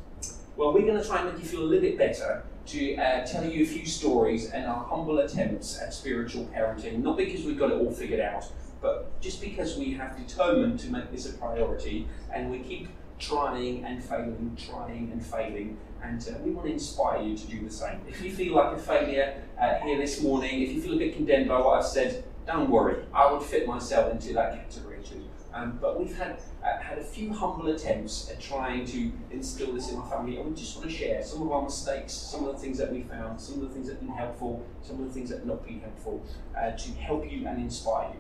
[0.58, 3.26] Well, we're going to try and make you feel a little bit better to uh,
[3.26, 7.60] tell you a few stories and our humble attempts at spiritual parenting, not because we've
[7.60, 8.46] got it all figured out,
[8.82, 12.88] but just because we have determined to make this a priority and we keep
[13.20, 17.64] trying and failing, trying and failing, and uh, we want to inspire you to do
[17.64, 18.02] the same.
[18.08, 21.16] If you feel like a failure uh, here this morning, if you feel a bit
[21.16, 23.06] condemned by what I've said, don't worry.
[23.14, 25.24] I would fit myself into that category too.
[25.54, 29.92] Um, but we've had uh, had a few humble attempts at trying to instill this
[29.92, 32.54] in our family, and we just want to share some of our mistakes, some of
[32.54, 35.08] the things that we found, some of the things that have been helpful, some of
[35.08, 36.26] the things that have not been helpful,
[36.58, 38.20] uh, to help you and inspire you.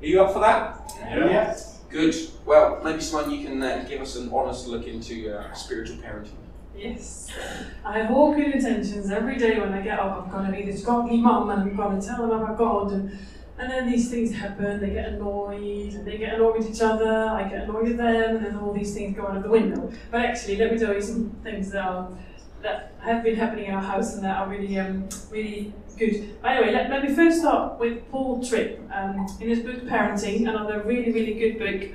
[0.00, 0.92] Are you up for that?
[0.98, 1.26] Yeah.
[1.26, 1.80] Yes.
[1.90, 2.14] Good.
[2.46, 6.32] Well, maybe someone you can uh, give us an honest look into uh, spiritual parenting.
[6.76, 7.30] Yes.
[7.84, 10.24] I have all good intentions every day when I get up.
[10.24, 12.92] I'm going to be this godly mum and I'm going to tell them about God.
[12.92, 13.18] And,
[13.58, 14.80] and then these things happen.
[14.80, 17.28] They get annoyed and they get annoyed with each other.
[17.28, 18.36] I get annoyed with them.
[18.36, 19.90] And then all these things go out of the window.
[20.10, 22.10] But actually, let me tell you some things that, are,
[22.62, 26.40] that have been happening in our house and that are really, um, really good.
[26.42, 28.80] By the way, let, let me first start with Paul Tripp.
[28.92, 31.90] Um, in his book Parenting, another really, really good book.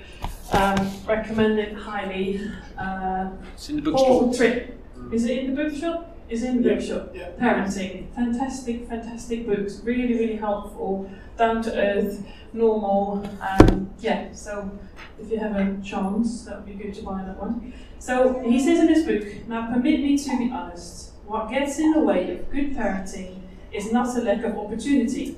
[0.54, 2.42] Um, recommend it highly.
[2.78, 4.24] Uh, it's in the bookstore.
[4.24, 4.78] Paul Tripp.
[5.12, 6.11] Is it in the bookshop?
[6.32, 7.12] Is in the yeah, bookshop.
[7.14, 7.32] Yeah.
[7.38, 8.10] Parenting.
[8.16, 9.82] Fantastic, fantastic books.
[9.84, 11.12] Really, really helpful.
[11.38, 13.30] Down to earth, normal.
[13.42, 14.72] Um, yeah, so
[15.20, 17.74] if you have a chance, that would be good to buy that one.
[18.00, 21.12] So he says in this book, now permit me to be honest.
[21.26, 23.42] What gets in the way of good parenting
[23.74, 25.36] is not a lack of opportunity.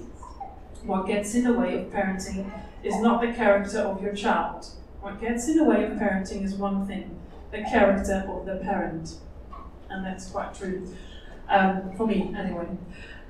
[0.83, 2.51] What gets in the way of parenting
[2.83, 4.67] is not the character of your child.
[5.01, 7.19] What gets in the way of parenting is one thing
[7.51, 9.15] the character of the parent.
[9.93, 10.87] And that's quite true.
[11.47, 12.67] Um, for me, anyway.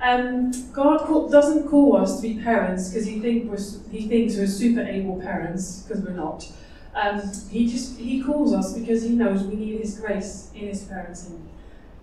[0.01, 3.49] Um, God call, doesn't call us to be parents because he, think
[3.91, 6.45] he thinks we're super able parents, because we're not.
[6.95, 10.83] Um, he just he calls us because he knows we need his grace in his
[10.83, 11.41] parenting.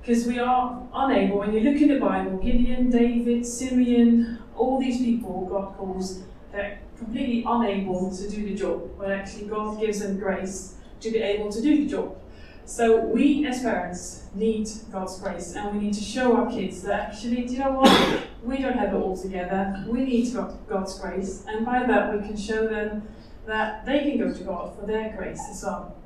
[0.00, 4.98] Because we are unable, when you look in the Bible, Gideon, David, Simeon, all these
[4.98, 10.18] people God calls, they're completely unable to do the job, but actually God gives them
[10.18, 12.16] grace to be able to do the job.
[12.64, 17.10] So we as parents need God's grace and we need to show our kids that
[17.10, 18.22] actually, do you know what?
[18.42, 19.84] We don't have it all together.
[19.86, 20.32] We need
[20.68, 23.08] God's grace, and by that we can show them
[23.46, 25.96] that they can go to God for their grace as well.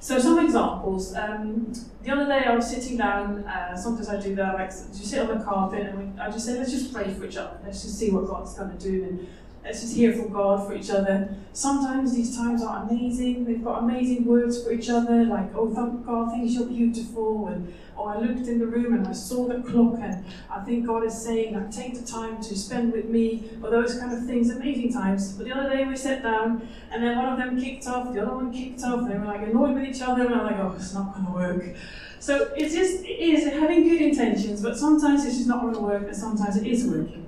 [0.00, 1.14] So some examples.
[1.14, 1.72] Um,
[2.02, 3.44] the other day I was sitting down.
[3.44, 4.54] Uh, sometimes I do that.
[4.54, 7.24] Like just sit on the carpet and we, I just say, let's just pray for
[7.24, 7.58] each other.
[7.64, 9.02] Let's just see what God's going to do.
[9.02, 9.26] And
[9.66, 11.34] Let's just hear from God for each other.
[11.52, 13.46] Sometimes these times are amazing.
[13.46, 17.48] They've got amazing words for each other, like, oh, thank God, things you're beautiful.
[17.48, 20.86] And, oh, I looked in the room and I saw the clock, and I think
[20.86, 24.24] God is saying, like, take the time to spend with me, or those kind of
[24.24, 24.50] things.
[24.50, 25.32] Amazing times.
[25.32, 28.22] But the other day we sat down, and then one of them kicked off, the
[28.22, 30.58] other one kicked off, and they were like annoyed with each other, and I'm like,
[30.58, 31.76] oh, it's not going to work.
[32.20, 35.80] So it's just, it is having good intentions, but sometimes it's just not going to
[35.80, 37.25] work, and sometimes it is working.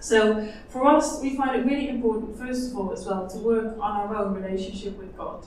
[0.00, 3.76] So for us, we find it really important, first of all, as well, to work
[3.78, 5.44] on our own relationship with God.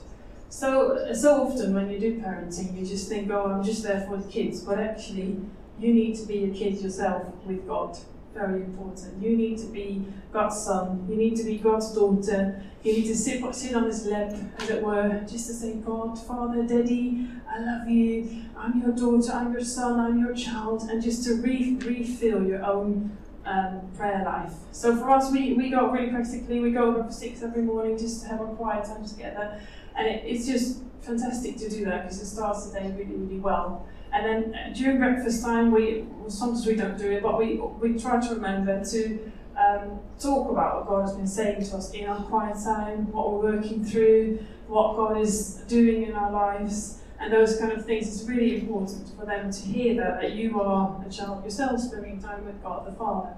[0.48, 4.16] So, so often when you do parenting, you just think, oh, I'm just there for
[4.16, 4.60] the kids.
[4.60, 5.40] But actually,
[5.80, 7.98] you need to be a kid yourself with God.
[8.32, 9.20] Very important.
[9.20, 11.06] You need to be God's son.
[11.08, 12.62] You need to be God's daughter.
[12.84, 16.18] You need to sit, sit on his lap, as it were, just to say, God,
[16.18, 18.44] Father, Daddy, I love you.
[18.56, 19.32] I'm your daughter.
[19.32, 19.98] I'm your son.
[19.98, 20.82] I'm your child.
[20.82, 24.52] And just to re- refill your own um, prayer life.
[24.72, 27.98] So for us, we, we go really practically, we go over for six every morning
[27.98, 29.60] just to have a quiet time together.
[29.96, 33.38] And it, it's just fantastic to do that because it starts the day really, really
[33.38, 33.86] well.
[34.12, 37.98] And then uh, during breakfast time, we sometimes we don't do it, but we we
[37.98, 42.06] try to remember to um, talk about what God has been saying to us in
[42.06, 47.32] our quiet time, what we're working through, what God is doing in our lives, and
[47.32, 48.06] those kind of things.
[48.06, 52.20] It's really important for them to hear that, that you are a child yourself spending
[52.20, 53.34] time with God the Father.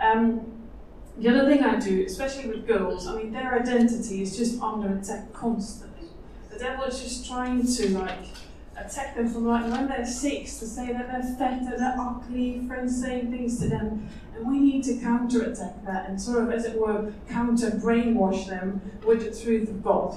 [0.00, 0.60] Um,
[1.18, 4.96] the other thing I do, especially with girls, I mean, their identity is just under
[4.96, 6.08] attack constantly.
[6.50, 8.24] The devil is just trying to, like,
[8.74, 12.66] attack them from like when they're six to say that they're fat, that they're ugly,
[12.66, 14.08] friends saying things to them.
[14.34, 18.48] And we need to counter attack that and sort of, as it were, counter brainwash
[18.48, 20.16] them with the truth of God.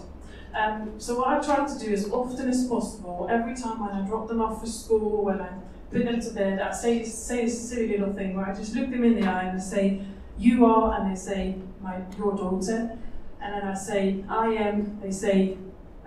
[0.53, 4.05] Um, so what I try to do as often as possible, every time when I
[4.07, 5.49] drop them off for school, when I
[5.91, 8.91] put them to bed, I say, say this silly little thing where I just look
[8.91, 10.01] them in the eye and I say,
[10.37, 12.97] you are, and they say, my, your daughter.
[13.41, 15.57] And then I say, I am, they say,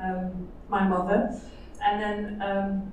[0.00, 1.40] um, my mother.
[1.84, 2.92] And then um,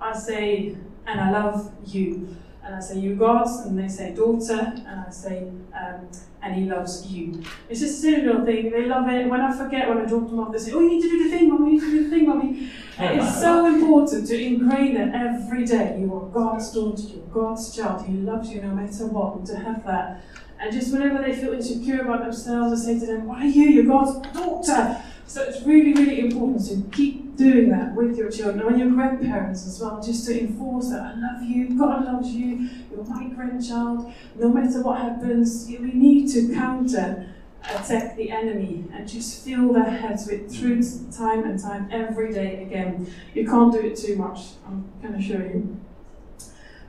[0.00, 2.36] I say, and I love you.
[2.66, 6.08] And I say, you God, and they say, daughter, and I say, um,
[6.42, 7.40] and he loves you.
[7.68, 8.70] It's just a silly little thing.
[8.72, 9.28] They love it.
[9.28, 11.24] When I forget, when I drop them off, they say, oh, you need to do
[11.24, 12.72] the thing, mommy, you need to do the thing, mommy.
[12.98, 15.96] it's so important to ingrain it every day.
[16.00, 18.04] You are God's daughter, you're God's child.
[18.04, 19.36] He loves you no matter what.
[19.36, 20.24] And to have that.
[20.58, 23.68] And just whenever they feel insecure about themselves, I say to them, why are you?
[23.68, 25.00] You're God's daughter.
[25.26, 29.66] So it's really, really important to keep doing that with your children and your grandparents
[29.66, 34.12] as well, just to enforce that I love you, God loves you, you're my grandchild,
[34.36, 39.90] no matter what happens, we need to counter attack the enemy and just fill their
[39.90, 43.12] heads with truth time and time every day again.
[43.34, 45.76] You can't do it too much, I'm to show you.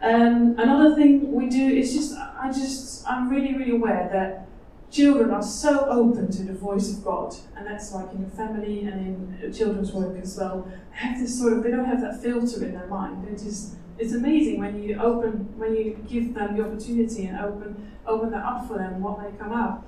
[0.02, 4.47] Um, another thing we do is just, I just, I'm really, really aware that
[4.92, 8.86] children are so open to the voice of God, and that's like in the family
[8.86, 10.68] and in children's work as well.
[10.70, 13.28] They Have this sort of they don't have that filter in their mind.
[13.28, 17.92] It is it's amazing when you open when you give them the opportunity and open
[18.06, 19.84] open that up for them what they come out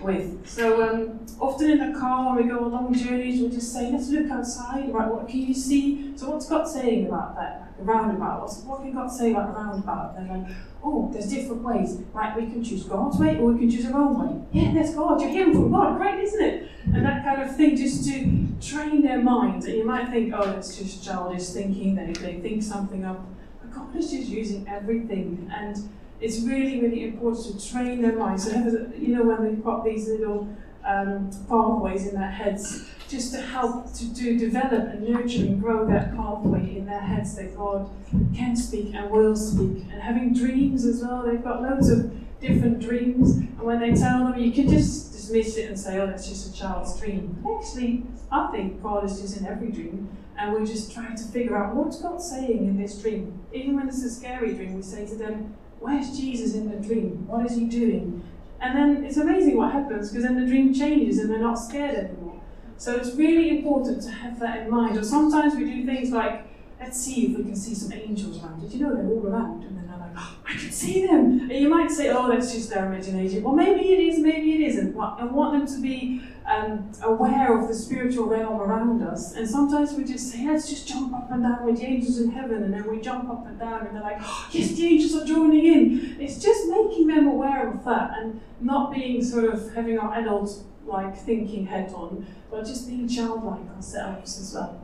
[0.00, 0.48] with.
[0.48, 3.90] So um, often in the car when we go on long journeys, we just say,
[3.90, 4.92] let's look outside.
[4.92, 6.12] Right, what can you see?
[6.16, 7.72] So what's God saying about that?
[7.80, 8.42] A roundabout.
[8.42, 10.16] What's, what can God say about the roundabout?
[10.16, 11.98] They're like, oh, there's different ways.
[12.12, 14.44] Right, we can choose God's way or we can choose our own way.
[14.52, 15.20] Yeah, that's God.
[15.20, 15.98] You're hearing from God.
[15.98, 16.68] Great, isn't it?
[16.84, 19.66] And that kind of thing, just to train their minds.
[19.66, 21.94] And you might think, oh, that's just childish thinking.
[21.94, 23.24] They, they think something up.
[23.60, 25.50] But God is just using everything.
[25.54, 25.76] And
[26.20, 28.44] it's really, really important to train their minds.
[28.44, 30.48] So, you know, when they've got these little
[30.84, 35.86] um, pathways in their heads, just to help to do develop and nurture and grow
[35.86, 37.90] that pathway in their heads that God
[38.34, 39.84] can speak and will speak.
[39.90, 44.24] And having dreams as well, they've got loads of different dreams, and when they tell
[44.24, 47.44] them, you can just dismiss it and say, oh, that's just a child's dream.
[47.58, 50.08] Actually, I think God is just in every dream,
[50.38, 53.38] and we're just try to figure out what's God saying in this dream.
[53.52, 57.26] Even when it's a scary dream, we say to them, Where's Jesus in the dream?
[57.26, 58.22] What is he doing?
[58.60, 61.96] And then it's amazing what happens because then the dream changes and they're not scared
[61.96, 62.40] anymore.
[62.76, 64.96] So it's really important to have that in mind.
[64.96, 66.46] Or sometimes we do things like,
[66.78, 68.60] let's see if we can see some angels around.
[68.60, 69.79] Did you know they're all around?
[70.10, 71.40] And oh, I can see them.
[71.50, 73.42] And you might say, oh, that's just their imagination.
[73.42, 74.96] Well, maybe it is, maybe it isn't.
[74.98, 79.34] I want them to be um, aware of the spiritual realm around us.
[79.34, 82.30] And sometimes we just say, let's just jump up and down with the angels in
[82.30, 82.62] heaven.
[82.62, 85.26] And then we jump up and down and they're like, oh, yes, the angels are
[85.26, 86.16] joining in.
[86.20, 90.64] It's just making them aware of that and not being sort of having our adult
[90.84, 94.82] like thinking head on, but just being childlike ourselves as well.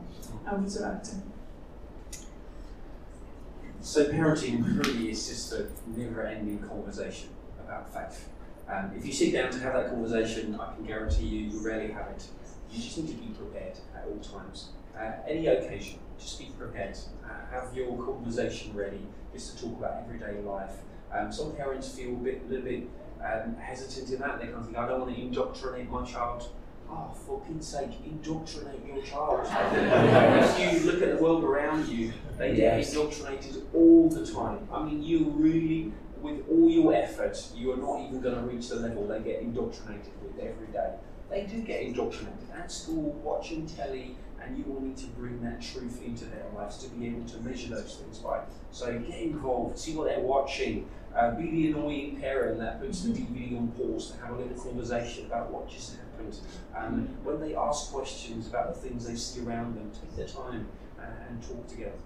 [0.49, 1.01] Over to.
[3.87, 8.27] So parenting really is just a never-ending conversation about faith.
[8.67, 11.93] Um, if you sit down to have that conversation, I can guarantee you, you rarely
[11.93, 12.27] have it.
[12.69, 14.71] You just need to be prepared at all times.
[14.93, 16.97] Uh, any occasion, just be prepared.
[17.23, 20.73] Uh, have your conversation ready, just to talk about everyday life.
[21.13, 22.89] Um, some parents feel a bit, a little bit
[23.23, 24.41] um, hesitant in that.
[24.41, 26.49] They kind of think, I don't want to indoctrinate my child.
[26.89, 29.41] Oh, for Pete's sake, indoctrinate your child.
[29.45, 34.67] if you look at the world around you, they get indoctrinated all the time.
[34.71, 38.69] I mean, you really with all your effort, you are not even going to reach
[38.69, 40.93] the level they get indoctrinated with every day.
[41.29, 45.61] They do get indoctrinated at school, watching telly, and you will need to bring that
[45.61, 48.41] truth into their lives to be able to measure those things by.
[48.71, 50.89] So get involved, see what they're watching.
[51.15, 54.57] Uh, be the annoying parent that puts the DVD on pause to have a little
[54.57, 56.06] conversation about what just happened.
[56.75, 60.67] Um, when they ask questions about the things they see around them, take the time
[60.99, 61.97] uh, and talk together.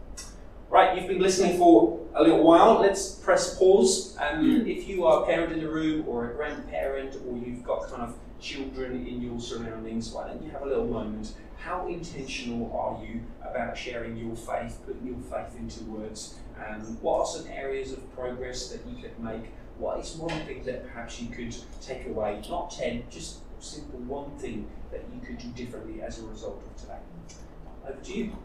[0.70, 2.80] Right, you've been listening for a little while.
[2.80, 4.18] Let's press pause.
[4.20, 7.90] Um, if you are a parent in the room, or a grandparent, or you've got
[7.90, 11.34] kind of children in your surroundings, why don't you have a little moment?
[11.58, 16.36] How intentional are you about sharing your faith, putting your faith into words?
[16.58, 19.52] Um, what are some areas of progress that you could make
[19.82, 22.40] what is one thing that perhaps you could take away?
[22.50, 26.76] Not 10, just simple one thing that you could do differently as a result of
[26.82, 26.98] today.
[27.88, 28.36] Over to you.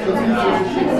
[0.00, 0.99] よろしくお願いします。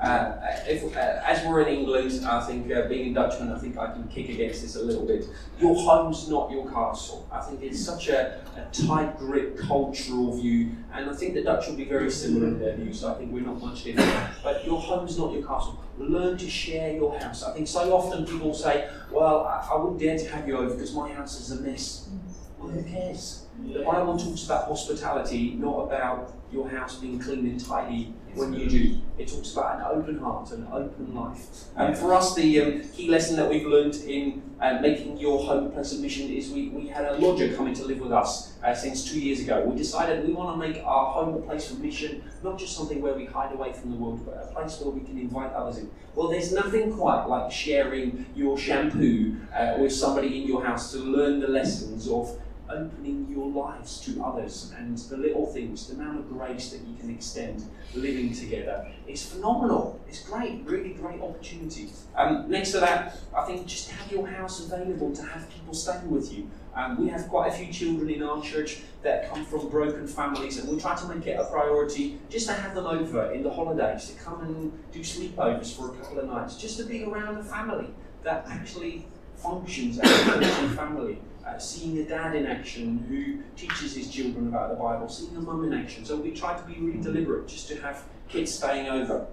[0.00, 0.32] Uh,
[0.68, 3.92] if, uh, as we're in England, I think uh, being a Dutchman, I think I
[3.92, 5.26] can kick against this a little bit.
[5.58, 7.28] Your home's not your castle.
[7.32, 11.66] I think it's such a, a tight grip cultural view, and I think the Dutch
[11.66, 14.12] will be very similar in their view, so I think we're not much different.
[14.44, 15.82] But your home's not your castle.
[15.98, 17.42] Learn to share your house.
[17.42, 20.74] I think so often people say, Well, I, I wouldn't dare to have you over
[20.74, 22.08] because my house is a mess.
[22.56, 23.46] Well, who cares?
[23.66, 28.68] The Bible talks about hospitality, not about your house being clean and tidy when you
[28.68, 29.00] do.
[29.18, 31.64] It talks about an open heart, an open life.
[31.76, 35.66] And for us, the um, key lesson that we've learned in uh, making your home
[35.66, 38.54] a place of mission is we, we had a lodger coming to live with us
[38.62, 39.64] uh, since two years ago.
[39.64, 43.02] We decided we want to make our home a place of mission, not just something
[43.02, 45.78] where we hide away from the world, but a place where we can invite others
[45.78, 45.90] in.
[46.14, 50.98] Well, there's nothing quite like sharing your shampoo uh, with somebody in your house to
[50.98, 52.38] learn the lessons of
[52.70, 56.96] opening your lives to others and the little things, the amount of grace that you
[56.96, 57.64] can extend
[57.94, 60.00] living together is phenomenal.
[60.08, 61.90] It's great, really great opportunity.
[62.14, 66.10] Um, next to that, I think just have your house available to have people staying
[66.10, 66.50] with you.
[66.74, 70.58] Um, we have quite a few children in our church that come from broken families,
[70.58, 73.50] and we try to make it a priority just to have them over in the
[73.50, 77.36] holidays, to come and do sleepovers for a couple of nights, just to be around
[77.38, 77.88] a family
[78.22, 79.06] that actually
[79.42, 81.18] functions as a Christian family.
[81.46, 85.40] Uh, seeing a dad in action who teaches his children about the Bible, seeing a
[85.40, 86.04] mum in action.
[86.04, 89.26] So we try to be really deliberate just to have kids staying over.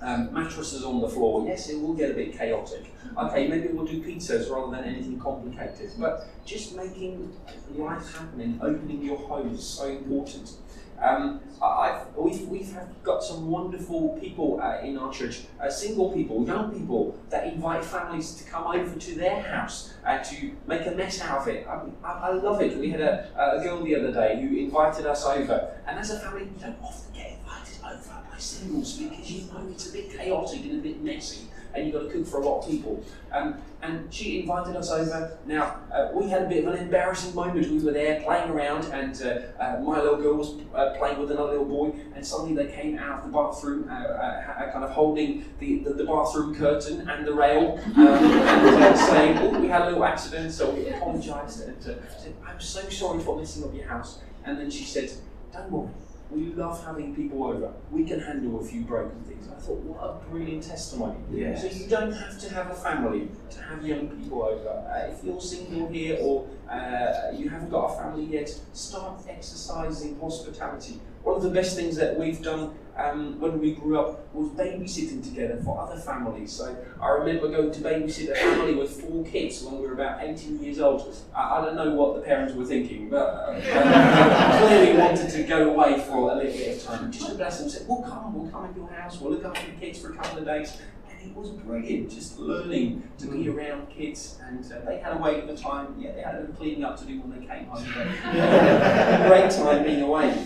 [0.00, 1.46] Um, mattresses on the floor.
[1.46, 2.92] Yes, it will get a bit chaotic.
[3.18, 5.90] Okay, maybe we'll do pizzas rather than anything complicated.
[5.98, 7.32] But just making
[7.74, 10.52] life happen and opening your home is so important.
[11.00, 16.46] Um, I've, we've, we've got some wonderful people uh, in our church, uh, single people,
[16.46, 20.92] young people, that invite families to come over to their house uh, to make a
[20.92, 21.66] mess out of it.
[21.66, 22.76] I, I, I love it.
[22.78, 26.20] We had a, a, girl the other day who invited us over, and as a
[26.20, 30.10] family, we don't often get invited over by singles because you know it's a bit
[30.16, 33.04] chaotic and a bit messy and you've got to cook for a lot of people.
[33.32, 35.36] Um, and she invited us over.
[35.44, 37.70] Now, uh, we had a bit of an embarrassing moment.
[37.70, 41.30] We were there playing around, and uh, uh, my little girl was uh, playing with
[41.30, 44.90] another little boy, and suddenly they came out of the bathroom, uh, uh, kind of
[44.90, 49.82] holding the, the, the, bathroom curtain and the rail, um, and saying, Oh, we had
[49.82, 52.02] a little accident, so we apologised and said,
[52.46, 54.20] I'm so sorry for messing up your house.
[54.44, 55.10] And then she said,
[55.52, 55.90] Don't worry,
[56.30, 57.72] we love having people over.
[57.90, 59.48] We can handle a few broken things.
[59.48, 61.18] I thought, what a brilliant testimony.
[61.30, 61.62] Yes.
[61.62, 64.68] So you don't have to have a family to have young people over.
[64.68, 70.18] Uh, if you're single here or uh, you haven't got a family yet, start exercising
[70.18, 71.00] hospitality.
[71.22, 75.22] One of the best things that we've done um, when we grew up was babysitting
[75.22, 76.52] together for other families.
[76.52, 80.22] So I remember going to babysit a family with four kids when we were about
[80.22, 81.14] 18 years old.
[81.34, 85.70] I, I don't know what the parents were thinking, but uh, clearly wanted to go
[85.70, 87.10] away for a little bit of time.
[87.10, 89.70] Just to bless them, said, "We'll come, we'll come in your house, we'll look after
[89.70, 90.80] the kids for a couple of days."
[91.10, 95.18] And it was brilliant, just learning to be around kids, and uh, they had a
[95.18, 95.94] way at the time.
[95.98, 97.84] Yeah, they had a bit of cleaning up to do when they came home.
[97.94, 100.36] But great time being away.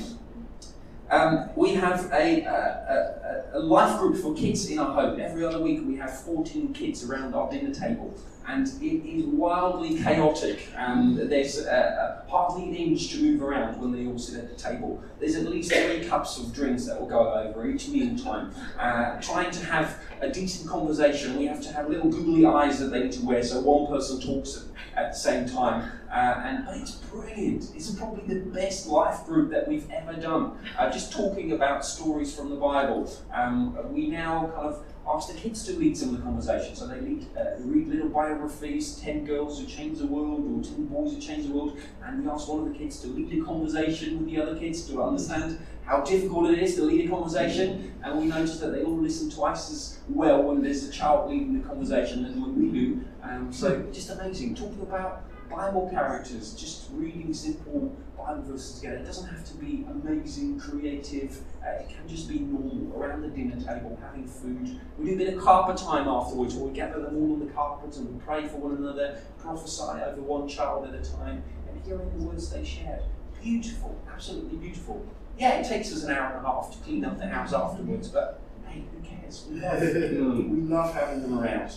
[1.10, 5.18] Um, we have a, a, a, life group for kids in our home.
[5.18, 8.14] Every other week we have 14 kids around our dinner table.
[8.48, 10.68] And it is wildly chaotic.
[10.74, 14.56] And there's uh, hardly an inch to move around when they all sit at the
[14.56, 15.02] table.
[15.20, 18.52] There's at least three cups of drinks that will go over each meal time.
[18.78, 22.86] Uh, trying to have a decent conversation, we have to have little googly eyes that
[22.86, 24.64] they need to wear so one person talks
[24.96, 25.92] at the same time.
[26.10, 27.70] Uh, and but it's brilliant.
[27.74, 30.58] It's probably the best life group that we've ever done.
[30.78, 33.12] Uh, just talking about stories from the Bible.
[33.32, 36.74] Um, we now kind of ask the kids to lead some of the conversation.
[36.74, 40.86] So they lead, uh, read little biographies, 10 girls who changed the world or 10
[40.86, 41.78] boys who changed the world.
[42.04, 44.86] And we ask one of the kids to lead a conversation with the other kids
[44.88, 47.94] to understand how difficult it is to lead a conversation.
[48.02, 51.60] And we notice that they all listen twice as well when there's a child leading
[51.60, 53.00] the conversation than when we do.
[53.22, 54.54] Um, so just amazing.
[54.54, 58.98] Talking about Bible characters, just reading simple Bible verses together.
[58.98, 61.38] It doesn't have to be amazing, creative.
[61.64, 64.80] Uh, it can just be normal, around the dinner table, having food.
[64.98, 67.52] We do a bit of carpet time afterwards, where we gather them all on the
[67.52, 71.84] carpet and we pray for one another, prophesy over one child at a time, and
[71.84, 73.02] hearing the words they shared.
[73.42, 75.06] Beautiful, absolutely beautiful.
[75.38, 78.08] Yeah, it takes us an hour and a half to clean up the house afterwards,
[78.08, 79.46] but hey, who cares?
[79.48, 79.80] We love,
[80.50, 81.72] we love having them around.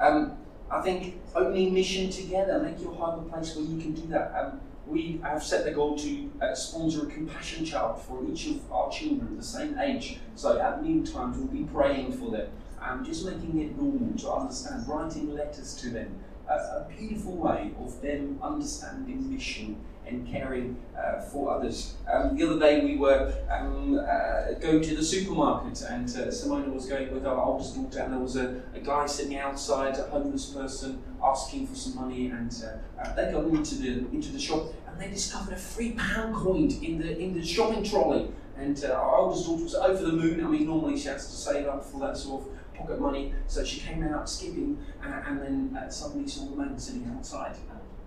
[0.00, 0.36] Um,
[0.70, 4.34] I think opening mission together, make your home a place where you can do that.
[4.34, 8.72] Um, we have set the goal to uh, sponsor a compassion child for each of
[8.72, 10.18] our children the same age.
[10.34, 12.48] So at meal times, we'll be praying for them,
[12.80, 16.18] um, just making it normal to understand, writing letters to them.
[16.48, 21.94] Uh, a beautiful way of them understanding mission and caring uh, for others.
[22.12, 26.74] Um, the other day we were um, uh, going to the supermarket and uh, Simone
[26.74, 30.04] was going with our oldest daughter and there was a, a, guy sitting outside, a
[30.04, 34.38] homeless person, asking for some money and uh, uh, they got into the, into the
[34.38, 38.30] shop and they discovered a three pound coin in the, in the shopping trolley.
[38.56, 40.44] And uh, our oldest daughter was over the moon.
[40.44, 43.34] I mean, normally she has to save up for that sort of pocket money.
[43.48, 47.56] So she came out skipping and then suddenly saw the man sitting outside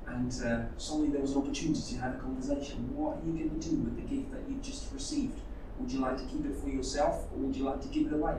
[0.08, 2.96] and uh, suddenly there was an opportunity to have a conversation.
[2.96, 5.40] What are you going to do with the gift that you've just received?
[5.80, 8.14] Would you like to keep it for yourself or would you like to give it
[8.14, 8.36] away?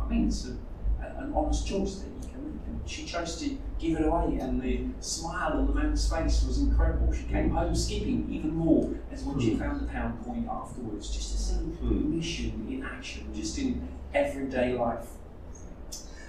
[0.00, 0.56] I mean, it's a,
[1.02, 2.66] a, an honest choice that you can make.
[2.66, 6.58] And she chose to give it away, and the smile on the man's face was
[6.58, 7.12] incredible.
[7.12, 9.60] She came home skipping even more as when she hmm.
[9.60, 12.16] found the pound coin afterwards, just to see hmm.
[12.16, 15.06] mission in action, just in everyday life.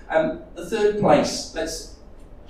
[0.09, 1.92] Um, the third place, let's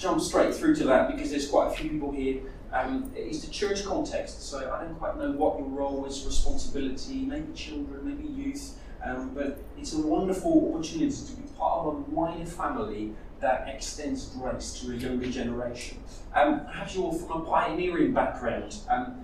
[0.04, 2.42] jump straight through to that because there's quite a few people here
[2.74, 4.50] um, is the church context.
[4.50, 9.32] So I don't quite know what your role is, responsibility, maybe children, maybe youth, um,
[9.34, 14.80] but it's a wonderful opportunity to be part of a wider family that extends grace
[14.80, 15.98] to a younger generation.
[16.34, 18.76] Um, perhaps you're from a pioneering background.
[18.90, 19.24] Um,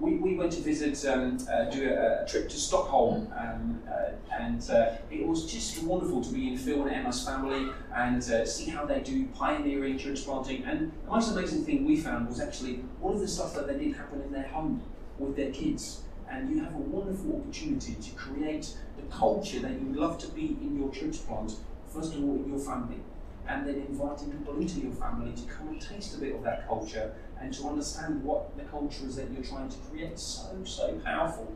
[0.00, 4.10] we, we went to visit, um, uh, do a, a, trip to Stockholm, um, uh,
[4.32, 8.44] and uh, it was just wonderful to be in Phil and Emma's family and uh,
[8.44, 10.64] see how they do pioneering church planting.
[10.64, 13.78] And the most amazing thing we found was actually all of the stuff that they
[13.78, 14.82] did happen in their home
[15.18, 16.02] with their kids.
[16.28, 20.56] And you have a wonderful opportunity to create the culture that you love to be
[20.60, 21.52] in your church plant,
[21.86, 23.00] first of all in your family
[23.46, 26.66] and then inviting people into your family to come and taste a bit of that
[26.66, 30.18] culture and to understand what the culture is that you're trying to create.
[30.18, 31.52] So, so powerful.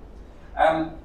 [0.57, 0.97] Um,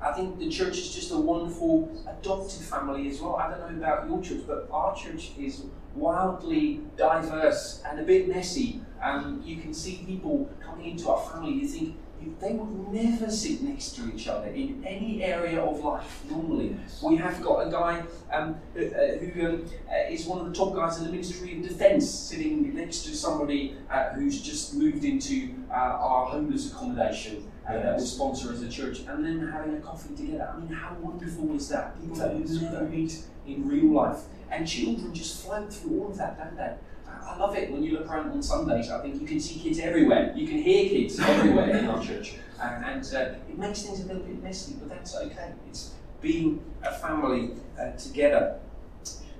[0.00, 3.36] I think the church is just a wonderful adopted family as well.
[3.36, 5.62] I don't know about your church, but our church is
[5.94, 8.82] wildly diverse and a bit messy.
[9.02, 11.96] Um, you can see people coming into our family, you think,
[12.40, 16.76] they would never sit next to each other in any area of life normally.
[17.02, 18.02] We have got a guy
[18.32, 21.62] um, uh, who um, uh, is one of the top guys in the Ministry of
[21.68, 27.50] Defence sitting next to somebody uh, who's just moved into uh, our homeless accommodation.
[27.66, 30.52] Uh, that we sponsor as a church, and then having a coffee together.
[30.54, 31.98] I mean, how wonderful is that?
[31.98, 34.18] People that we never meet in real life,
[34.50, 36.74] and children just float through all of that, don't they?
[37.26, 38.90] I love it when you look around on Sundays.
[38.90, 40.32] I think you can see kids everywhere.
[40.36, 42.34] You can hear kids everywhere in our church.
[42.60, 45.52] And, and uh, it makes things a little bit messy, but that's okay.
[45.68, 48.58] It's being a family uh, together.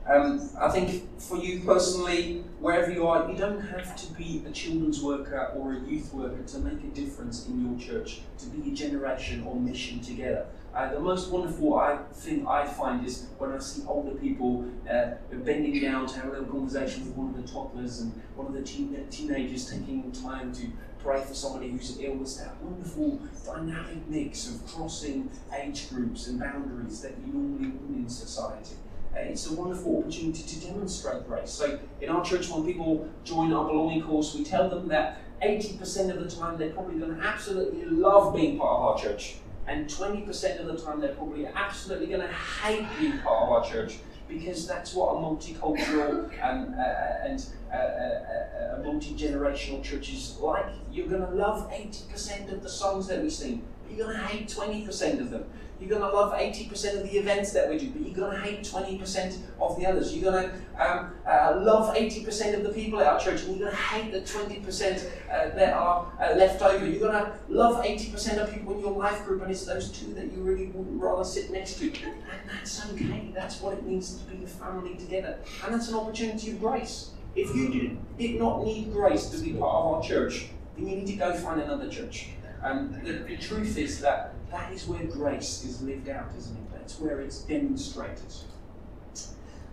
[0.06, 4.50] Um, I think for you personally, wherever you are, you don't have to be a
[4.50, 8.70] children's worker or a youth worker to make a difference in your church, to be
[8.70, 10.46] a generation on mission together.
[10.74, 15.12] Uh, the most wonderful I, thing I find is when I see older people uh,
[15.32, 18.54] bending down to have a little conversation with one of the toddlers and one of
[18.54, 20.66] the teen- teenagers taking time to
[20.98, 22.20] pray for somebody who's ill.
[22.22, 27.96] It's that wonderful dynamic mix of crossing age groups and boundaries that you normally wouldn't
[27.96, 28.74] in society.
[29.14, 31.50] Uh, it's a wonderful opportunity to demonstrate grace.
[31.50, 36.10] So, in our church, when people join our belonging course, we tell them that 80%
[36.10, 39.36] of the time they're probably going to absolutely love being part of our church
[39.66, 43.64] and 20% of the time they're probably absolutely going to hate being part of our
[43.64, 43.96] church
[44.28, 50.38] because that's what a multicultural um, uh, and uh, uh, a multi generational church is
[50.40, 50.66] like.
[50.90, 54.24] You're going to love 80% of the songs that we sing, but you're going to
[54.26, 55.44] hate 20% of them.
[55.80, 58.40] You're going to love 80% of the events that we do, but you're going to
[58.40, 60.16] hate 20% of the others.
[60.16, 63.68] You're going to um, uh, love 80% of the people at our church, and you're
[63.68, 66.86] going to hate the 20% uh, that are uh, left over.
[66.86, 70.14] You're going to love 80% of people in your life group, and it's those two
[70.14, 71.86] that you really would rather sit next to.
[71.86, 73.32] And that's okay.
[73.34, 75.38] That's what it means to be a family together.
[75.64, 77.10] And that's an opportunity of grace.
[77.34, 80.46] If you did, not need grace to be part of our church,
[80.76, 82.28] then you need to go find another church.
[82.62, 86.72] Um, the, the truth is that that is where grace is lived out, isn't it?
[86.72, 88.32] That's where it's demonstrated.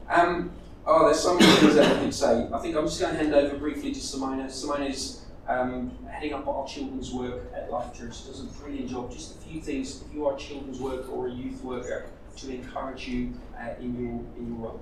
[0.09, 0.51] Um,
[0.85, 2.47] oh, there's so many things that I could say.
[2.51, 4.49] I think I'm just going to hand over briefly to Simone.
[4.49, 9.11] Simone is um, heading up our children's work at Life Church, does a brilliant job.
[9.11, 12.05] Just a few things, if you are a children's worker or a youth worker,
[12.37, 14.81] to encourage you uh, in, your, in your role.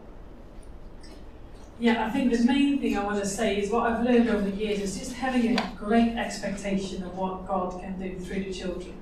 [1.79, 4.49] Yeah, I think the main thing I want to say is what I've learned over
[4.49, 8.53] the years is just having a great expectation of what God can do through the
[8.53, 8.98] children.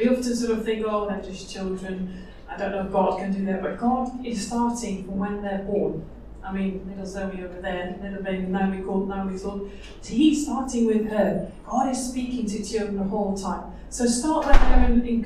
[0.00, 2.26] We often sort of think, oh, they're just children.
[2.48, 5.58] I don't know if God can do that, but God is starting from when they're
[5.58, 6.06] born.
[6.42, 9.70] I mean, little Zoe over there, little baby Naomi called Naomi's Lord.
[10.00, 11.52] So he's starting with her.
[11.66, 13.72] God is speaking to children the whole time.
[13.90, 15.22] So start when they're in, in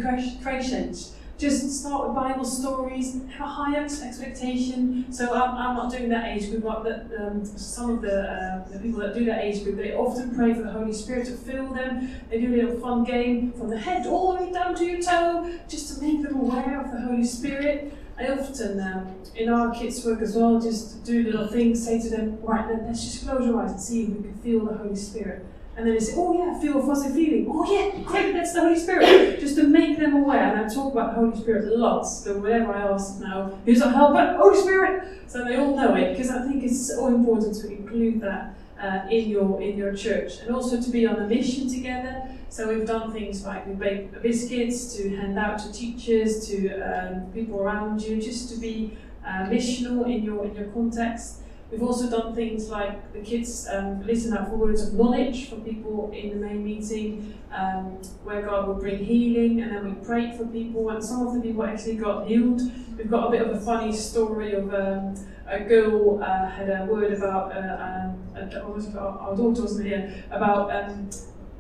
[1.37, 5.13] just start with Bible stories, have a high expectation.
[5.13, 8.79] So I'm, I'm not doing that age group, but um, some of the, uh, the
[8.79, 11.75] people that do that age group, they often pray for the Holy Spirit to fill
[11.75, 12.15] them.
[12.31, 15.03] They do a little fun game from the head all the way down to your
[15.03, 17.93] toe, just to make them aware of the Holy Spirit.
[18.17, 22.09] I often, um, in our kids' work as well, just do little things, say to
[22.09, 24.95] them, right, let's just close your eyes and see if we can feel the Holy
[24.95, 25.45] Spirit.
[25.77, 27.51] And then they say, oh yeah, feel a fuzzy feeling.
[27.51, 29.41] Oh yeah, great, that's the Holy Spirit.
[29.41, 30.55] Just to make them aware.
[30.55, 32.03] And I talk about the Holy Spirit a lot.
[32.03, 34.37] So whenever I ask now, who's our helper?
[34.39, 35.09] Holy Spirit!
[35.27, 39.09] So they all know it because I think it's so important to include that uh,
[39.11, 40.39] in your in your church.
[40.41, 42.29] And also to be on a mission together.
[42.51, 47.33] So we've done things like we bake biscuits to hand out to teachers, to um,
[47.33, 48.97] people around you, just to be
[49.27, 51.41] uh, missional in your in your context.
[51.75, 55.57] We've also done things like the kids um, listen out for words of knowledge for
[55.57, 60.37] people in the main meeting, um, where God will bring healing, and then we prayed
[60.37, 62.61] for people, and some of the people actually got healed.
[62.97, 65.17] We've got a bit of a funny story of um,
[65.49, 70.71] a girl uh, had a word about uh, um, our, our daughter wasn't here, about
[70.71, 71.11] um,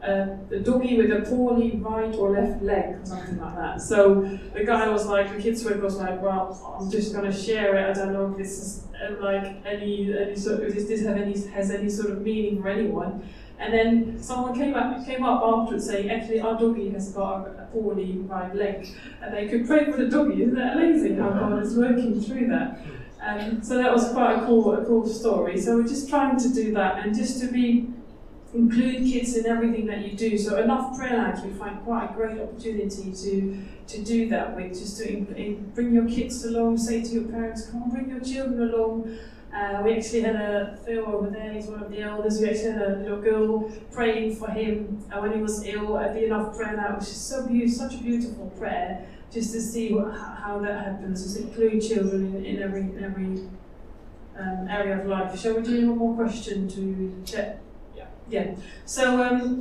[0.05, 3.80] uh, the doggy with a poorly right or left leg or something like that.
[3.80, 7.36] So the guy was like, the kids work was like, well, I'm just going to
[7.36, 7.88] share it.
[7.88, 11.16] I don't know if this is uh, like any any sort of, if this have
[11.16, 13.28] any has any sort of meaning for anyone.
[13.59, 17.68] And then someone came up came up afterwards saying, actually, our doggy has got a
[17.72, 18.86] poorly right leg,
[19.22, 20.42] and they could pray for the doggy.
[20.42, 22.80] Isn't that amazing how God is working through that?
[23.22, 25.59] Um, so that was quite a cool a cool story.
[25.59, 27.88] So we're just trying to do that and just to be
[28.55, 30.38] include kids in everything that you do.
[30.38, 34.72] So enough prayer nights, we find quite a great opportunity to to do that with,
[34.72, 38.09] just to in, in, bring your kids along, say to your parents, come on, bring
[38.09, 39.18] your children along.
[39.55, 42.72] Uh, we actually had a Phil over there, he's one of the elders, we actually
[42.72, 46.57] had a little girl praying for him uh, when he was ill at the enough
[46.57, 50.59] prayer night, which is so beautiful, such a beautiful prayer, just to see what, how
[50.61, 53.48] that happens, just include children in, in every, in every
[54.36, 55.38] um, area of life.
[55.38, 57.61] Shall we do one more question to check?
[58.29, 58.55] Yeah.
[58.87, 59.61] So um,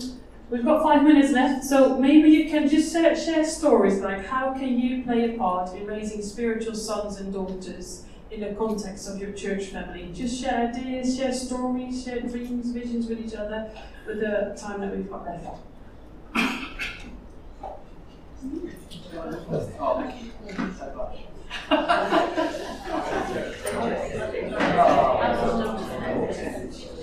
[0.50, 1.66] we've got five minutes left.
[1.66, 5.76] So maybe you can just share, share stories like how can you play a part
[5.76, 10.12] in raising spiritual sons and daughters in the context of your church family.
[10.14, 13.70] Just share ideas, share stories, share dreams, visions with each other
[14.08, 15.60] with the time that we've got left.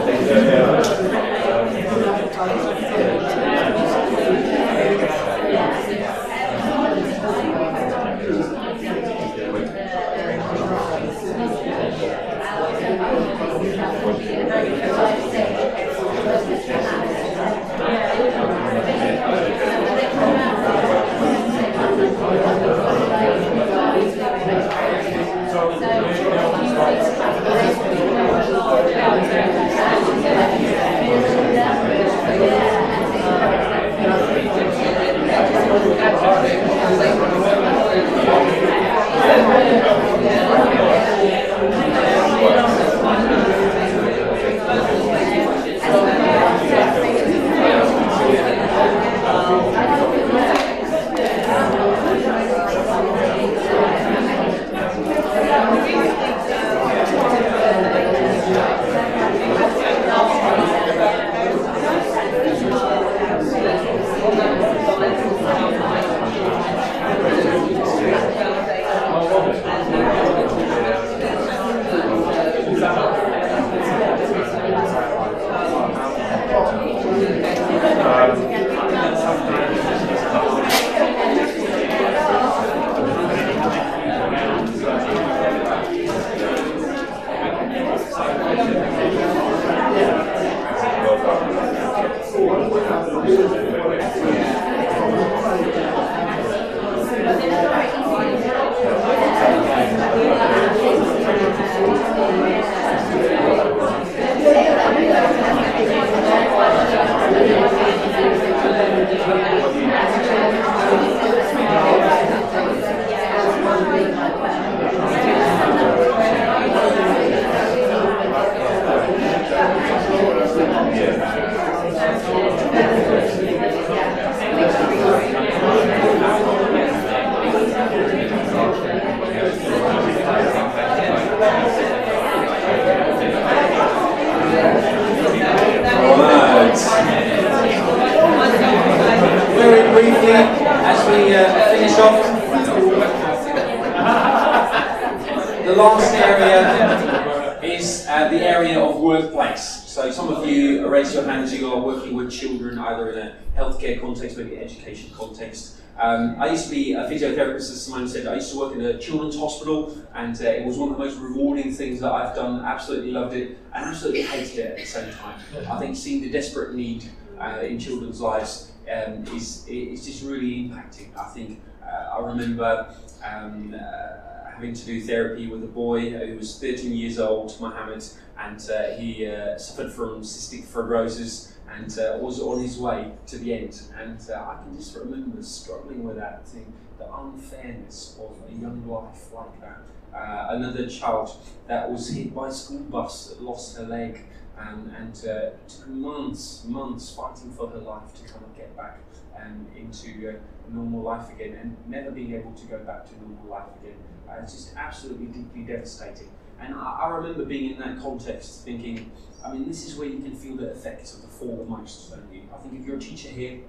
[149.21, 154.01] Oh, of you raised your hands, you are working with children either in a healthcare
[154.01, 155.81] context, maybe education context.
[155.99, 158.81] Um, I used to be a physiotherapist, as Simon said, I used to work in
[158.81, 162.35] a children's hospital and uh, it was one of the most rewarding things that I've
[162.35, 162.65] done.
[162.65, 165.39] Absolutely loved it, and absolutely hated it at the same time.
[165.69, 167.03] I think seeing the desperate need
[167.39, 171.15] uh, in children's lives um, is is just really impacting.
[171.15, 172.95] I think uh, I remember.
[173.23, 174.31] Um, uh,
[174.61, 178.03] having to do therapy with a boy who was 13 years old, Mohammed,
[178.37, 181.87] and uh, he uh, suffered from cystic fibrosis and
[182.21, 183.81] was on his way to the end.
[183.97, 189.33] And I can just remember struggling with that thing, the unfairness of a young life
[189.33, 189.81] like that
[190.13, 191.31] uh, another child
[191.67, 194.25] that was hit by a school bus that lost her leg
[194.57, 198.99] Um, and uh, took months, months fighting for her life to kind of get back
[199.35, 200.33] um, into uh,
[200.69, 203.97] normal life again and never being able to go back to normal life again.
[204.31, 206.29] Uh, it's just absolutely deeply devastating.
[206.59, 209.11] And I, I, remember being in that context thinking,
[209.43, 212.31] I mean, this is where you can feel the effects of the fall most, don't
[212.31, 212.43] you?
[212.53, 213.59] I think if you're a teacher here,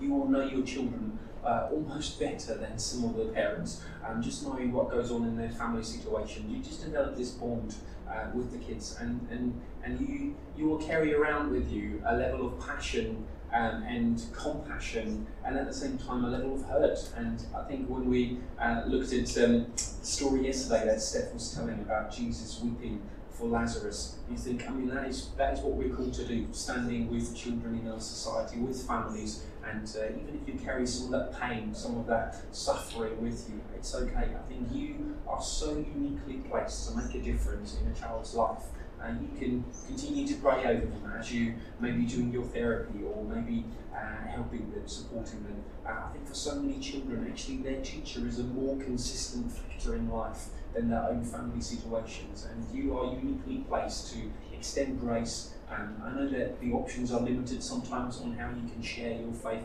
[0.00, 3.82] you will know your children uh, almost better than some of the parents.
[4.04, 7.74] Um, just knowing what goes on in their family situation, you just develop this bond
[8.08, 12.16] uh, with the kids, and, and, and you, you will carry around with you a
[12.16, 13.24] level of passion
[13.54, 16.98] um, and compassion, and at the same time a level of hurt.
[17.16, 21.54] And I think when we uh, looked at um, the story yesterday that Steph was
[21.54, 23.00] telling about Jesus weeping
[23.30, 26.48] for Lazarus, you think, I mean, that is that is what we're called to do,
[26.52, 31.06] standing with children in our society, with families, and uh, even if you carry some
[31.06, 34.30] of that pain, some of that suffering with you, it's okay.
[34.34, 38.62] I think you are so uniquely placed to make a difference in a child's life
[39.04, 43.24] and you can continue to pray over them as you maybe doing your therapy or
[43.24, 45.62] maybe uh, helping them, supporting them.
[45.86, 49.94] Uh, I think for so many children, actually, their teacher is a more consistent factor
[49.94, 54.18] in life than their own family situations, and you are uniquely placed to
[54.52, 55.52] extend grace.
[55.70, 59.32] Um, I know that the options are limited sometimes on how you can share your
[59.32, 59.64] faith,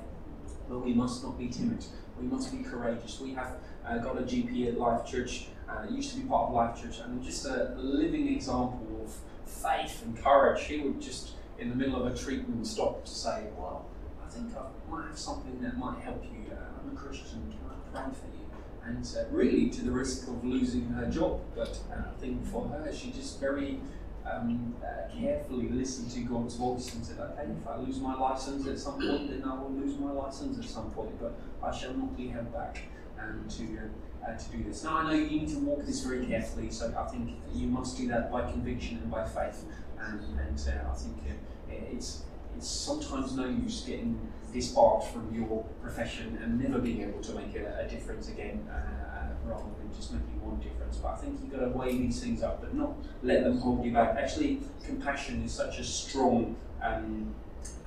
[0.68, 1.84] but we must not be timid.
[2.20, 3.20] We must be courageous.
[3.20, 6.56] We have uh, got a GP at Life Church, uh, used to be part of
[6.56, 9.14] Life Church, and just a living example of
[9.50, 10.64] faith and courage.
[10.64, 13.86] He would just, in the middle of a treatment, stop to say, Well,
[14.24, 16.52] I think I might have something that might help you.
[16.52, 18.46] Uh, I'm a Christian, can I pray for you?
[18.84, 21.42] And uh, really, to the risk of losing her job.
[21.56, 23.80] But uh, I think for her, she just very
[24.26, 28.68] um, uh, carefully listened to God's voice and said, Okay, if I lose my license
[28.68, 31.94] at some point, then I will lose my license at some point, but I shall
[31.94, 32.80] not be held back
[33.20, 33.90] um, to.
[34.30, 34.84] Uh, uh, to do this.
[34.84, 37.98] Now, I know you need to walk this very carefully, so I think you must
[37.98, 39.66] do that by conviction and by faith.
[40.00, 42.24] And, and uh, I think uh, it's,
[42.56, 44.20] it's sometimes no use getting
[44.54, 49.30] disbarred from your profession and never being able to make a, a difference again, uh,
[49.46, 50.98] rather than just making one difference.
[50.98, 53.86] But I think you've got to weigh these things up, but not let them hold
[53.86, 54.16] you back.
[54.18, 57.34] Actually, compassion is such a strong um,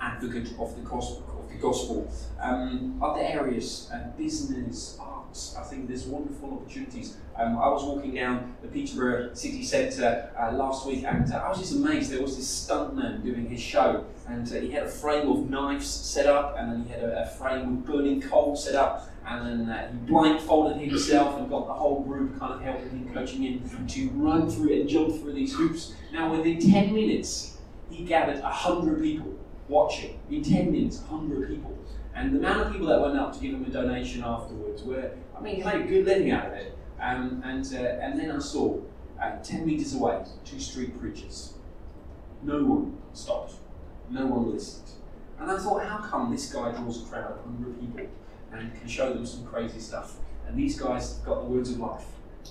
[0.03, 1.25] advocate of the gospel.
[1.39, 2.13] Of the gospel.
[2.41, 7.17] Um, other areas, uh, business, arts, I think there's wonderful opportunities.
[7.39, 11.49] Um, I was walking down the Peterborough city centre uh, last week and uh, I
[11.49, 12.11] was just amazed.
[12.11, 15.87] There was this stuntman doing his show and uh, he had a frame of knives
[15.87, 19.47] set up and then he had a, a frame with burning coal set up and
[19.47, 23.43] then uh, he blindfolded himself and got the whole group kind of helping him, coaching
[23.43, 25.95] him to run through and jump through these hoops.
[26.13, 27.57] Now, within 10 minutes,
[27.89, 29.39] he gathered 100 people
[29.73, 30.21] watching.
[30.31, 31.77] In 10 minutes, 100 people.
[32.15, 35.13] And the amount of people that went up to give him a donation afterwards were,
[35.37, 36.79] I mean, he made a good living out of it.
[37.01, 38.79] Um, and, uh, and then I saw,
[39.21, 41.55] uh, 10 metres away, two street preachers.
[42.43, 43.55] No one stopped.
[44.11, 44.91] No one listened.
[45.41, 48.07] And I thought, how come this guy draws a crowd of 100 people
[48.53, 50.17] and can show them some crazy stuff?
[50.47, 52.05] And these guys got the words of life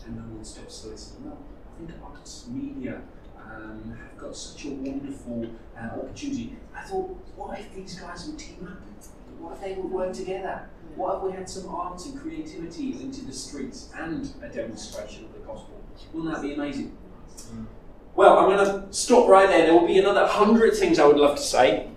[0.05, 1.25] and no one stops to listen.
[1.25, 3.01] No, I think arts, media,
[3.55, 5.47] um, have got such a wonderful
[5.77, 6.55] uh, opportunity.
[6.75, 8.81] I thought, what if these guys would team up?
[9.39, 10.69] What if they would work together?
[10.95, 15.33] What if we had some art and creativity into the streets and a demonstration of
[15.33, 15.81] the gospel?
[16.13, 16.95] Wouldn't that be amazing?
[17.37, 17.65] Mm.
[18.15, 19.65] Well, I'm going to stop right there.
[19.65, 21.87] There will be another hundred things I would love to say.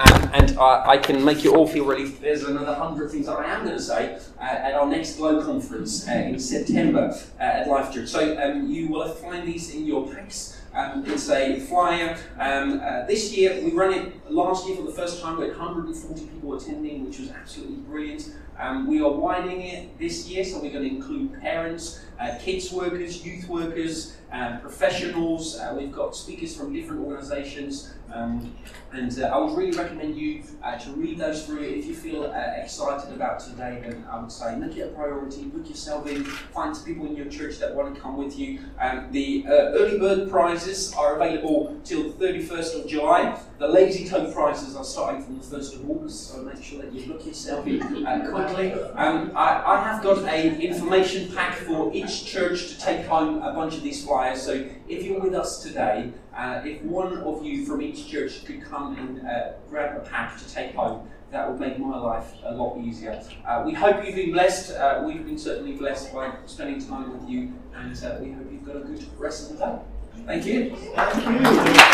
[0.00, 2.22] Um, and I, I, can make you all feel relieved.
[2.22, 5.44] There's another hundred things that I am going to say uh, at our next Glow
[5.44, 8.08] conference uh, in September uh, at Life Church.
[8.08, 10.59] So um, you will find these in your packs.
[10.72, 12.16] Um, it's a flyer.
[12.38, 15.36] Um, uh, this year, we ran it last year for the first time.
[15.36, 18.32] We had 140 people attending, which was absolutely brilliant.
[18.58, 22.70] Um, we are widening it this year, so we're going to include parents, uh, kids
[22.70, 25.58] workers, youth workers, uh, professionals.
[25.58, 27.92] Uh, we've got speakers from different organisations.
[28.12, 28.54] Um,
[28.92, 31.62] and uh, I would really recommend you uh, to read those through.
[31.62, 35.44] If you feel uh, excited about today, then I would say make it a priority.
[35.44, 36.24] Book yourself in.
[36.24, 38.60] Find people in your church that want to come with you.
[38.80, 43.40] Um, the early bird prizes are available till the 31st of July.
[43.58, 46.92] The Lazy Toe prizes are starting from the 1st of August, so make sure that
[46.92, 48.72] you book yourself in quickly.
[48.72, 53.52] Um, I, I have got a information pack for each church to take home a
[53.52, 54.42] bunch of these flyers.
[54.42, 58.62] So if you're with us today, uh, if one of you from each church could
[58.62, 62.52] come and uh, grab a pack to take home, that would make my life a
[62.54, 63.22] lot easier.
[63.46, 64.72] Uh, we hope you've been blessed.
[64.72, 68.66] Uh, we've been certainly blessed by spending time with you, and uh, we hope you've
[68.66, 69.78] got a good rest of the day.
[70.26, 70.76] Thank you.
[70.96, 71.24] Thank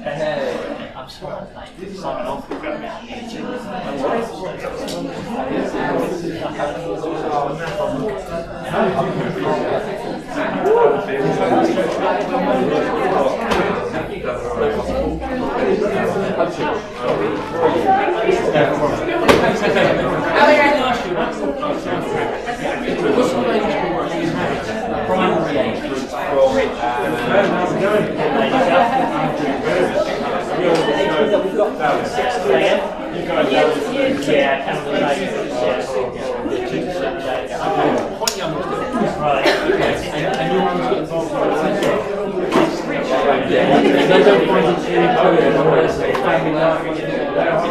[0.03, 1.47] Hey, I'm sorry.
[1.95, 2.49] sign off.
[25.07, 26.31] Primary age groups from
[34.23, 34.61] Yeah,
[38.17, 38.55] Quite young.
[39.21, 39.47] Right.
[39.47, 41.31] And, and your ones get involved
[44.11, 46.85] They don't find it too coded or there's a family life.
[46.87, 47.01] It's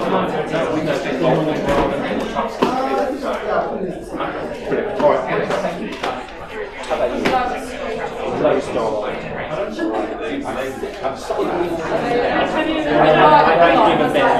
[0.10, 2.60] nice to know we know it's long and well and then trust.
[4.70, 5.02] Brilliant.
[5.02, 5.22] All right.
[5.50, 5.98] Thank you.
[5.98, 7.22] How about you?
[8.44, 9.10] Low star.
[10.70, 10.76] I
[13.60, 14.40] don't give a bit on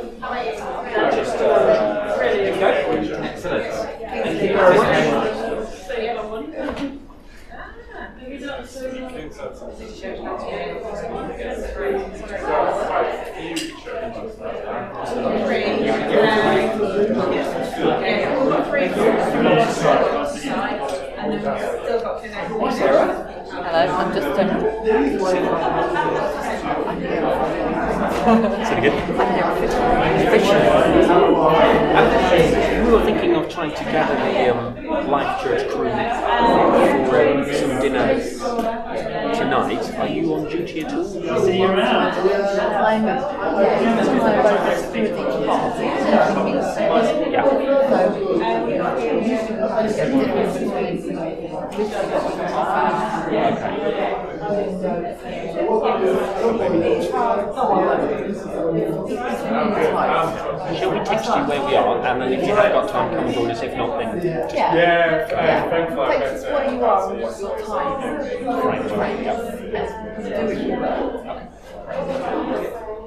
[3.23, 3.73] Excellent.
[4.01, 5.01] Thank you very much.
[23.63, 24.49] Hello, I'm just um,
[32.85, 37.79] We were thinking of trying to gather the um, Life Church crew for um, some
[37.81, 38.19] dinner
[39.33, 39.93] tonight.
[39.95, 41.03] Are you on duty at all?
[41.05, 42.13] See you around.
[42.13, 45.85] I'm my security party.
[47.31, 47.71] Yeah.
[61.01, 63.33] Shall text you where we are, and then if you have got time, come and
[63.33, 63.61] join us.
[63.61, 64.75] If not, then just Yeah.
[64.75, 68.01] Yeah, uh, phone fly Take us where you are and what's your time.
[68.45, 69.41] Right, right, yeah.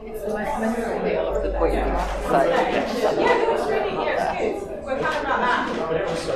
[0.04, 1.74] It's the most mental meal of the week.
[6.16, 6.32] So,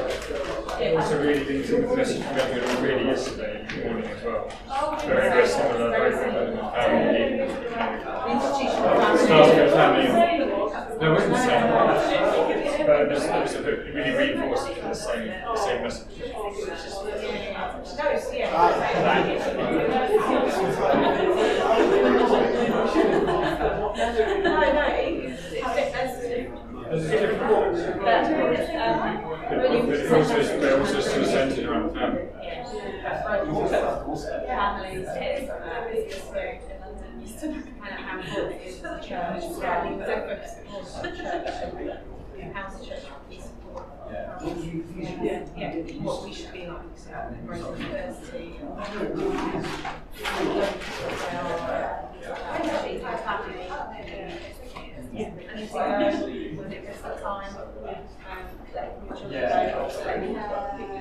[0.81, 4.49] It also really links in with the message from Edward already yesterday morning as well.
[5.07, 7.49] Very, very similar, very family.
[9.19, 10.07] Starts with family.
[11.01, 12.87] No, it wasn't the same.
[12.87, 16.19] But there's, there's a bit, it really reinforces the same, the same message.
[26.89, 27.41] There's a different
[29.49, 31.67] but it also, they're also still centered
[44.13, 45.99] around family.
[46.01, 48.55] what we should be like, so great diversity.
[55.13, 55.27] Yeah.
[55.27, 57.65] And if you go, when it gets that time, um,
[58.75, 59.37] that we should go,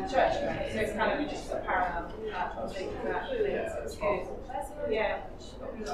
[0.01, 3.33] the church, so it's kind of just a parallel, uh, thing that, so
[3.83, 4.27] it's good.
[4.89, 5.17] Yeah.
[5.77, 5.85] You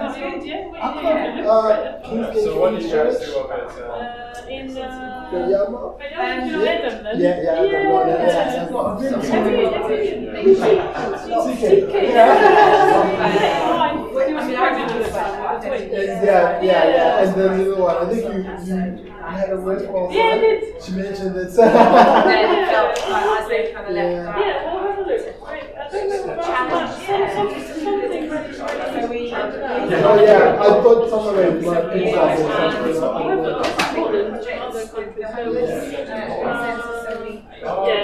[0.00, 0.66] want to do yeah?
[0.66, 1.42] What I do you do?
[1.42, 3.26] can't, uh, King's So what did Gate you guys Church.
[3.26, 3.82] do of it?
[3.82, 5.94] Uh, Uh, in uh, The Yama.
[5.98, 7.20] but yeah, you know Adam then.
[7.20, 7.82] Yeah, yeah, Adam, yeah.
[7.84, 8.78] no, yeah, yeah, yeah.
[8.80, 10.64] I've been to- Have you, have you, TK.
[11.54, 11.94] TK?
[12.14, 13.70] Yeah.
[13.70, 14.28] Right.
[14.28, 15.90] He was pregnant with that, the twin.
[15.90, 17.22] Yeah, yeah, yeah.
[17.22, 17.96] And then you know what?
[18.02, 20.14] I think you you, you had a response.
[20.14, 20.82] Yeah, I did.
[20.82, 21.52] She mentioned it.
[21.54, 24.12] Then it felt like as they kind of left.
[24.12, 24.38] Yeah.
[24.38, 25.42] Yeah, well, have a look.
[25.42, 26.44] Right, I don't know about
[28.94, 29.34] So we, uh,
[29.88, 29.94] we.
[29.94, 32.24] oh yeah, I thought someone like my pizza or
[32.94, 33.30] something.
[33.30, 35.26] I've got Scotland, other countries.
[37.60, 37.94] So, yeah,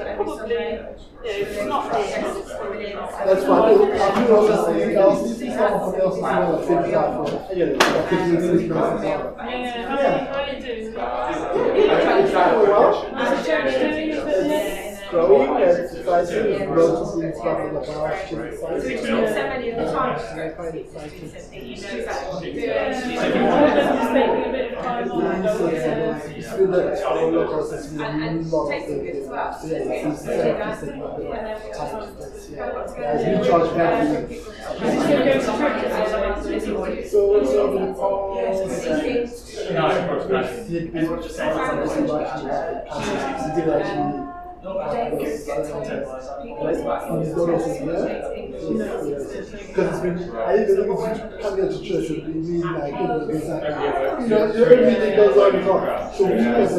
[0.00, 0.54] uh, probably.
[0.54, 0.92] Yeah,
[1.28, 3.92] it's not That's fine.
[3.92, 7.76] I do also see, I'll see someone else as well at pizza for, you know,
[7.78, 9.02] I could use this person.
[9.04, 9.18] Yeah,
[9.88, 9.98] how,
[10.32, 10.94] how are you doing?
[10.94, 11.08] Well,
[15.10, 15.62] How's the church doing?
[15.62, 17.84] Is it- growing and society is noticing something about
[18.28, 19.34] kids' So society.
[19.48, 21.18] many of the times, I find it exciting.
[21.18, 22.52] you know exactly.
[22.52, 25.22] Just taking a bit of time off.
[25.22, 28.68] Yeah, so it's like, you feel that roller coaster is really And, and lot of
[28.70, 29.28] takes them good as things.
[29.28, 29.50] well.
[29.58, 31.88] So yeah, it's So easy you to guys- set up and then a we'll time
[31.88, 32.72] talk- that's, we'll yeah.
[32.72, 33.08] go together.
[33.08, 34.24] As we charge battery.
[37.08, 38.36] So, so the pause.
[39.72, 40.44] No, of course not.
[40.44, 41.08] It did actually,
[42.38, 44.37] it did actually.
[44.58, 44.74] Because
[49.88, 54.42] it's been, I even think coming to church would be like, you know, you know,
[54.50, 56.12] everything goes on and on.
[56.12, 56.74] So we as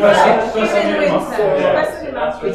[0.00, 2.54] First- first Even of in all, winter, especially in last week,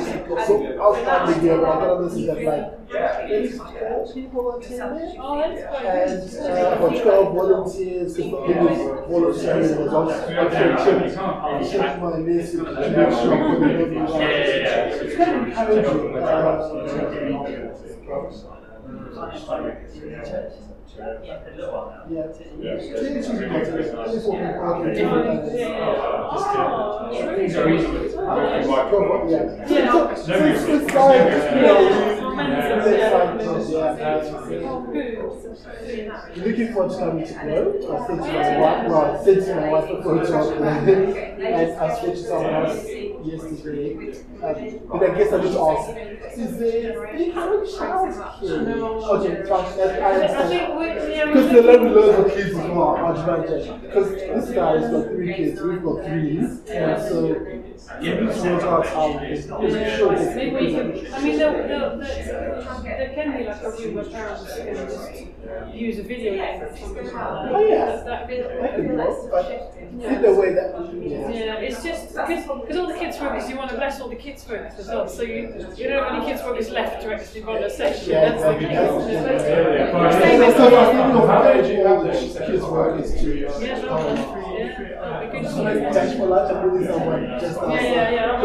[0.45, 2.65] So outside the year, I'm gonna listen to like,
[3.29, 5.09] maybe twelve people attended.
[5.19, 10.11] Oh, that's And, uh, for twelve volunteers, because the people volunteering as well.
[10.11, 14.21] I'm check, check my list, to make sure people know who are.
[14.21, 16.51] It's kind of encouraging, uh,
[20.97, 22.27] yeah.
[22.77, 25.53] Clearly she's positive, clearly for people out there, different things.
[27.35, 28.13] Things are easy with.
[28.15, 29.43] Proper, yeah.
[29.67, 29.75] So,
[30.15, 31.77] so it's, it's like, you know,
[32.37, 33.39] it's like,
[33.99, 34.11] yeah.
[36.35, 37.65] Looking forward to coming to Glow.
[37.91, 41.55] I said to my wife, well, I said to my wife before we talked, and
[41.55, 41.57] I
[41.97, 42.85] spoke to someone else
[43.23, 43.87] yesterday.
[44.41, 45.89] Um, but I guess I just asked,
[46.37, 48.09] is there of child
[48.39, 48.83] here?
[48.83, 49.43] Okay, I
[49.99, 50.51] I understand.
[50.81, 53.81] We, yeah, we Because there are loads of kids as well, Advantage.
[53.81, 57.21] Because this guy's got three kids, we've got three, and so
[57.99, 60.35] we need to work out how we can show this.
[60.35, 64.05] Maybe we can, I mean, there, there, there, there can be like a room where
[64.05, 65.40] parents can just
[65.73, 67.51] use a video game or something like that.
[67.55, 67.85] Oh, yeah.
[67.85, 71.29] That, that, That could work, but in the way that, yeah.
[71.29, 74.15] yeah, it's just because because all the kids focus, you want to bless all the
[74.15, 75.07] kids focus as well.
[75.07, 78.11] So you you don't have any kids focus left to actually run a session.
[78.11, 78.67] Yeah, That's the exactly.
[78.67, 79.23] case.
[79.23, 79.45] That's-
[80.41, 83.39] Yeah, So, so I think of encouraging all the kids work is to.
[83.39, 85.49] yeah, that'd be good.
[85.51, 88.41] So maybe touch for lunch and really someone just Yeah, yeah,